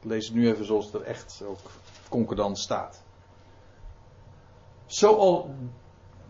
Ik 0.00 0.04
lees 0.04 0.26
het 0.26 0.34
nu 0.36 0.48
even 0.48 0.64
zoals 0.64 0.84
het 0.84 0.94
er 0.94 1.02
echt 1.02 1.42
ook 1.46 1.58
concordant 2.08 2.58
staat. 2.58 3.02
Zoal, 4.86 5.54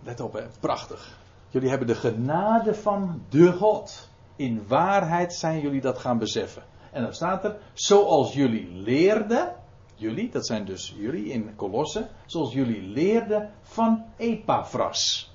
let 0.03 0.21
op 0.21 0.49
prachtig. 0.61 1.19
Jullie 1.49 1.69
hebben 1.69 1.87
de 1.87 1.95
genade 1.95 2.75
van 2.75 3.23
de 3.29 3.53
God. 3.53 4.09
In 4.37 4.67
waarheid 4.67 5.35
zijn 5.35 5.61
jullie 5.61 5.81
dat 5.81 5.99
gaan 5.99 6.19
beseffen. 6.19 6.63
En 6.93 7.03
dan 7.03 7.15
staat 7.15 7.45
er, 7.45 7.57
zoals 7.73 8.35
jullie 8.35 8.71
leerden, 8.73 9.55
jullie, 9.95 10.31
dat 10.31 10.47
zijn 10.47 10.65
dus 10.65 10.95
jullie 10.97 11.25
in 11.25 11.57
Kolossen, 11.57 12.09
zoals 12.27 12.53
jullie 12.53 12.83
leerden 12.83 13.51
van 13.63 14.05
Epaphras. 14.17 15.35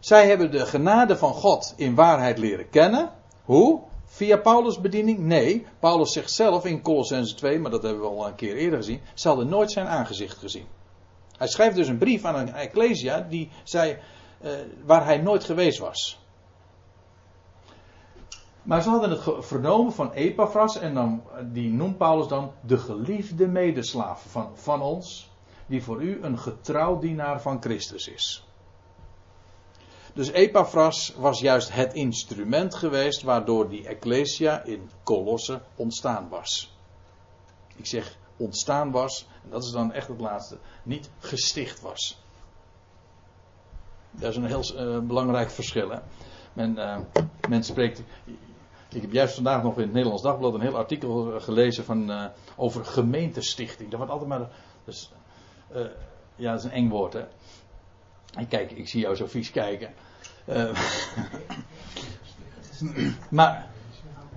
Zij 0.00 0.28
hebben 0.28 0.50
de 0.50 0.66
genade 0.66 1.16
van 1.16 1.32
God 1.32 1.74
in 1.76 1.94
waarheid 1.94 2.38
leren 2.38 2.68
kennen. 2.68 3.10
Hoe? 3.44 3.80
Via 4.04 4.36
Paulus' 4.36 4.80
bediening? 4.80 5.18
Nee. 5.18 5.66
Paulus 5.78 6.12
zegt 6.12 6.30
zelf 6.30 6.64
in 6.64 6.82
Colossense 6.82 7.34
2, 7.34 7.58
maar 7.58 7.70
dat 7.70 7.82
hebben 7.82 8.00
we 8.00 8.08
al 8.08 8.26
een 8.26 8.34
keer 8.34 8.56
eerder 8.56 8.78
gezien. 8.78 9.00
Ze 9.14 9.28
hadden 9.28 9.48
nooit 9.48 9.72
zijn 9.72 9.86
aangezicht 9.86 10.38
gezien. 10.38 10.66
Hij 11.36 11.48
schrijft 11.48 11.76
dus 11.76 11.88
een 11.88 11.98
brief 11.98 12.24
aan 12.24 12.34
een 12.34 12.54
ecclesia 12.54 13.20
die 13.20 13.50
zei, 13.64 13.98
uh, 14.42 14.50
waar 14.84 15.04
hij 15.04 15.18
nooit 15.18 15.44
geweest 15.44 15.78
was. 15.78 16.18
Maar 18.62 18.82
ze 18.82 18.88
hadden 18.88 19.10
het 19.10 19.22
vernomen 19.46 19.92
van 19.92 20.12
Epaphras 20.12 20.78
en 20.78 20.94
dan, 20.94 21.22
die 21.52 21.72
noemt 21.72 21.98
Paulus 21.98 22.28
dan 22.28 22.52
de 22.60 22.78
geliefde 22.78 23.46
medeslaaf 23.46 24.24
van, 24.28 24.50
van 24.54 24.82
ons, 24.82 25.30
die 25.66 25.82
voor 25.82 26.02
u 26.02 26.18
een 26.22 26.38
getrouw 26.38 26.98
dienaar 26.98 27.40
van 27.40 27.62
Christus 27.62 28.08
is. 28.08 28.49
Dus 30.14 30.30
Epaphras 30.30 31.14
was 31.16 31.40
juist 31.40 31.72
het 31.72 31.92
instrument 31.94 32.74
geweest 32.74 33.22
waardoor 33.22 33.68
die 33.68 33.86
Ecclesia 33.86 34.62
in 34.64 34.90
Colosse 35.04 35.60
ontstaan 35.76 36.28
was. 36.28 36.74
Ik 37.76 37.86
zeg 37.86 38.16
ontstaan 38.36 38.90
was, 38.90 39.26
en 39.44 39.50
dat 39.50 39.64
is 39.64 39.70
dan 39.70 39.92
echt 39.92 40.08
het 40.08 40.20
laatste, 40.20 40.58
niet 40.82 41.10
gesticht 41.18 41.80
was. 41.80 42.18
Dat 44.10 44.30
is 44.30 44.36
een 44.36 44.44
heel 44.44 44.64
uh, 44.74 44.98
belangrijk 44.98 45.50
verschil. 45.50 45.90
Hè? 45.90 45.98
Men, 46.52 46.78
uh, 46.78 46.98
men 47.48 47.64
spreekt. 47.64 48.02
Ik 48.88 49.02
heb 49.02 49.12
juist 49.12 49.34
vandaag 49.34 49.62
nog 49.62 49.76
in 49.76 49.82
het 49.82 49.92
Nederlands 49.92 50.22
Dagblad 50.22 50.54
een 50.54 50.60
heel 50.60 50.76
artikel 50.76 51.40
gelezen 51.40 51.84
van, 51.84 52.30
over 52.56 52.84
gemeentestichting. 52.84 53.88
Dat 53.90 53.98
wordt 53.98 54.12
altijd 54.12 54.30
maar. 54.30 54.50
Dus, 54.84 55.12
ja, 56.36 56.50
dat 56.50 56.58
is 56.58 56.64
een 56.64 56.70
eng 56.70 56.88
woord, 56.88 57.12
hè? 57.12 57.24
Kijk, 58.48 58.70
ik 58.70 58.88
zie 58.88 59.00
jou 59.00 59.16
zo 59.16 59.26
vies 59.26 59.50
kijken. 59.50 59.94
Uh, 60.48 60.78
maar 63.28 63.68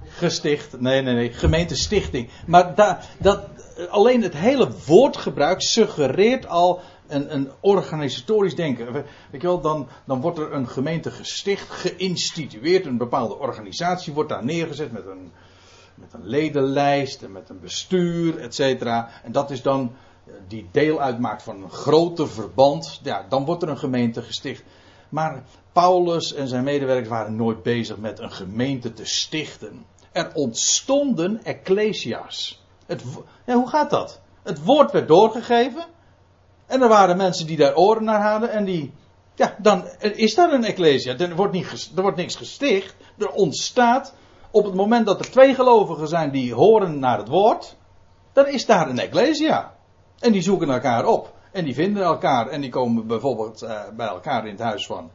gesticht, 0.08 0.80
nee, 0.80 1.02
nee, 1.02 1.14
nee, 1.14 1.34
gemeentestichting. 1.34 2.30
Maar 2.46 2.76
da, 2.76 3.00
dat, 3.20 3.48
alleen 3.90 4.22
het 4.22 4.34
hele 4.34 4.72
woordgebruik 4.86 5.62
suggereert 5.62 6.48
al 6.48 6.82
een, 7.08 7.34
een 7.34 7.52
organisatorisch 7.60 8.56
denken. 8.56 8.94
Weet 8.94 9.42
je 9.42 9.48
wel, 9.48 9.62
dan, 9.62 9.88
dan 10.06 10.22
wordt 10.22 10.38
er 10.38 10.54
een 10.54 10.68
gemeente 10.68 11.12
gesticht, 11.12 11.70
geïnstitueerd, 11.70 12.86
een 12.86 12.98
bepaalde 12.98 13.38
organisatie 13.38 14.14
wordt 14.14 14.30
daar 14.30 14.46
neergezet 14.46 14.92
met 14.92 15.06
een, 15.06 15.32
met 15.96 16.14
een 16.14 16.28
ledenlijst 16.28 17.24
en 17.24 17.32
met 17.32 17.50
een 17.50 17.60
bestuur, 17.60 18.40
et 18.40 18.56
cetera. 18.56 19.10
En 19.24 19.32
dat 19.32 19.52
is 19.52 19.62
dan 19.62 19.96
die 20.48 20.70
deel 20.72 21.02
uitmaakt 21.02 21.44
van 21.44 21.64
een 21.64 21.72
grote 21.72 22.28
verband, 22.28 23.00
ja, 23.04 23.26
dan 23.30 23.46
wordt 23.46 23.64
er 23.64 23.70
een 23.70 23.78
gemeente 23.78 24.22
gesticht. 24.22 24.64
Maar 25.10 25.44
Paulus 25.72 26.34
en 26.34 26.48
zijn 26.48 26.64
medewerkers 26.64 27.10
waren 27.10 27.36
nooit 27.36 27.64
bezig 27.64 27.98
met 27.98 28.20
een 28.20 28.32
gemeente 28.32 28.94
te 28.94 29.06
stichten. 29.06 29.86
Er 30.12 30.34
ontstonden 30.34 31.44
ecclesia's. 31.44 32.64
Het, 32.86 33.04
ja, 33.46 33.56
hoe 33.56 33.70
gaat 33.70 33.90
dat? 33.90 34.22
Het 34.44 34.64
woord 34.64 34.92
werd 34.92 35.08
doorgegeven. 35.08 35.86
En 36.66 36.82
er 36.82 36.88
waren 36.88 37.18
mensen 37.18 37.48
die 37.48 37.58
daar 37.58 37.76
oren 37.76 38.04
naar 38.04 38.32
hadden. 38.32 38.52
En 38.52 38.66
die. 38.66 38.94
Ja, 39.36 39.56
dan 39.58 39.88
is 40.00 40.36
daar 40.36 40.54
een 40.54 40.64
ecclesia. 40.64 41.18
Er 41.18 41.36
wordt, 41.36 41.54
niet, 41.54 41.92
er 41.96 42.02
wordt 42.02 42.18
niks 42.18 42.36
gesticht. 42.36 42.96
Er 43.18 43.30
ontstaat. 43.30 44.14
Op 44.52 44.66
het 44.66 44.74
moment 44.74 45.06
dat 45.06 45.20
er 45.20 45.32
twee 45.32 45.56
gelovigen 45.56 46.08
zijn 46.08 46.32
die 46.32 46.54
horen 46.54 47.00
naar 47.00 47.18
het 47.18 47.28
woord. 47.28 47.76
Dan 48.34 48.48
is 48.48 48.66
daar 48.66 48.90
een 48.90 49.00
ecclesia. 49.00 49.74
En 50.24 50.32
die 50.32 50.42
zoeken 50.42 50.70
elkaar 50.70 51.06
op. 51.06 51.34
En 51.52 51.66
die 51.66 51.74
vinden 51.74 52.04
elkaar. 52.04 52.48
En 52.48 52.62
die 52.62 52.70
komen 52.70 53.08
bijvoorbeeld 53.08 53.64
uh, 53.64 53.82
bij 53.96 54.08
elkaar 54.08 54.46
in 54.46 54.52
het 54.52 54.62
huis 54.62 54.86
van 54.86 55.12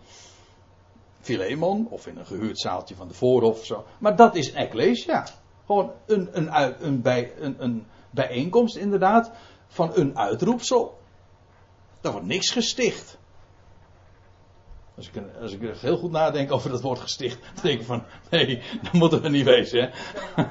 Philemon. 1.20 1.86
Of 1.90 2.06
in 2.06 2.18
een 2.18 2.26
gehuurd 2.26 2.60
zaaltje 2.60 2.94
van 2.94 3.08
de 3.08 3.14
voorhof 3.14 3.58
of 3.58 3.64
zo. 3.64 3.84
Maar 3.98 4.16
dat 4.16 4.34
is 4.34 4.52
ecclesia. 4.52 5.26
Gewoon 5.66 5.92
een, 6.06 6.28
een, 6.32 6.86
een, 6.86 7.02
bij, 7.02 7.32
een, 7.38 7.56
een 7.58 7.86
bijeenkomst 8.10 8.76
inderdaad. 8.76 9.30
Van 9.68 9.90
een 9.94 10.18
uitroepsel. 10.18 10.98
Daar 12.00 12.12
wordt 12.12 12.26
niks 12.26 12.50
gesticht. 12.50 13.18
Als 14.96 15.10
ik, 15.12 15.22
als 15.40 15.52
ik 15.52 15.60
heel 15.80 15.98
goed 15.98 16.10
nadenk 16.10 16.52
over 16.52 16.70
dat 16.70 16.80
woord 16.80 16.98
gesticht, 16.98 17.40
dan 17.54 17.62
denk 17.62 17.80
ik 17.80 17.86
van, 17.86 18.02
nee, 18.30 18.62
dat 18.82 18.92
moeten 18.92 19.22
we 19.22 19.28
niet 19.28 19.44
wezen. 19.44 19.90
Hè? 20.34 20.42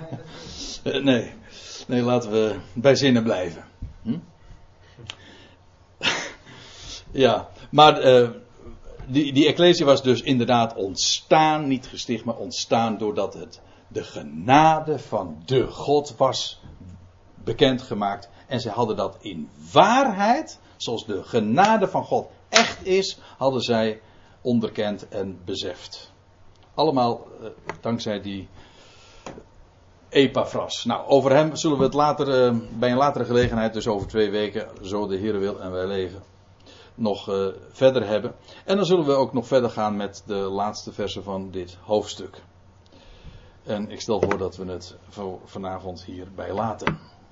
nee, 0.99 1.33
nee, 1.87 2.01
laten 2.01 2.31
we 2.31 2.55
bij 2.73 2.95
zinnen 2.95 3.23
blijven. 3.23 3.63
Hm? 4.01 4.17
Ja, 7.17 7.49
maar 7.71 8.05
uh, 8.05 8.29
die, 9.07 9.33
die 9.33 9.47
Ecclesia 9.47 9.85
was 9.85 10.03
dus 10.03 10.21
inderdaad 10.21 10.75
ontstaan, 10.75 11.67
niet 11.67 11.87
gesticht, 11.87 12.25
maar 12.25 12.35
ontstaan 12.35 12.97
doordat 12.97 13.33
het 13.33 13.61
de 13.87 14.03
genade 14.03 14.99
van 14.99 15.41
de 15.45 15.67
God 15.67 16.15
was 16.17 16.61
bekendgemaakt. 17.43 18.29
En 18.47 18.59
ze 18.59 18.69
hadden 18.69 18.95
dat 18.95 19.17
in 19.19 19.49
waarheid, 19.71 20.59
zoals 20.75 21.05
de 21.05 21.23
genade 21.23 21.87
van 21.87 22.03
God 22.03 22.29
echt 22.49 22.85
is, 22.85 23.17
hadden 23.37 23.61
zij 23.61 24.01
onderkend 24.41 25.07
en 25.07 25.39
beseft. 25.45 26.11
Allemaal 26.73 27.27
eh, 27.41 27.49
dankzij 27.81 28.21
die 28.21 28.47
Epaphras. 30.09 30.85
Nou, 30.85 31.07
over 31.07 31.31
hem 31.31 31.55
zullen 31.55 31.77
we 31.77 31.83
het 31.83 31.93
later, 31.93 32.45
eh, 32.45 32.55
bij 32.79 32.91
een 32.91 32.97
latere 32.97 33.25
gelegenheid, 33.25 33.73
dus 33.73 33.87
over 33.87 34.07
twee 34.07 34.29
weken, 34.29 34.69
zo 34.81 35.07
de 35.07 35.17
Heer 35.17 35.39
wil 35.39 35.61
en 35.61 35.71
wij 35.71 35.87
leven, 35.87 36.23
nog 36.97 37.29
uh, 37.29 37.47
verder 37.69 38.07
hebben. 38.07 38.35
En 38.65 38.75
dan 38.75 38.85
zullen 38.85 39.05
we 39.05 39.11
ook 39.11 39.33
nog 39.33 39.47
verder 39.47 39.69
gaan 39.69 39.95
met 39.95 40.23
de 40.25 40.35
laatste 40.35 40.93
versen 40.93 41.23
van 41.23 41.51
dit 41.51 41.77
hoofdstuk. 41.81 42.43
En 43.63 43.91
ik 43.91 44.01
stel 44.01 44.21
voor 44.21 44.37
dat 44.37 44.55
we 44.55 44.65
het 44.65 44.95
vanavond 45.45 46.03
hierbij 46.03 46.53
laten. 46.53 46.99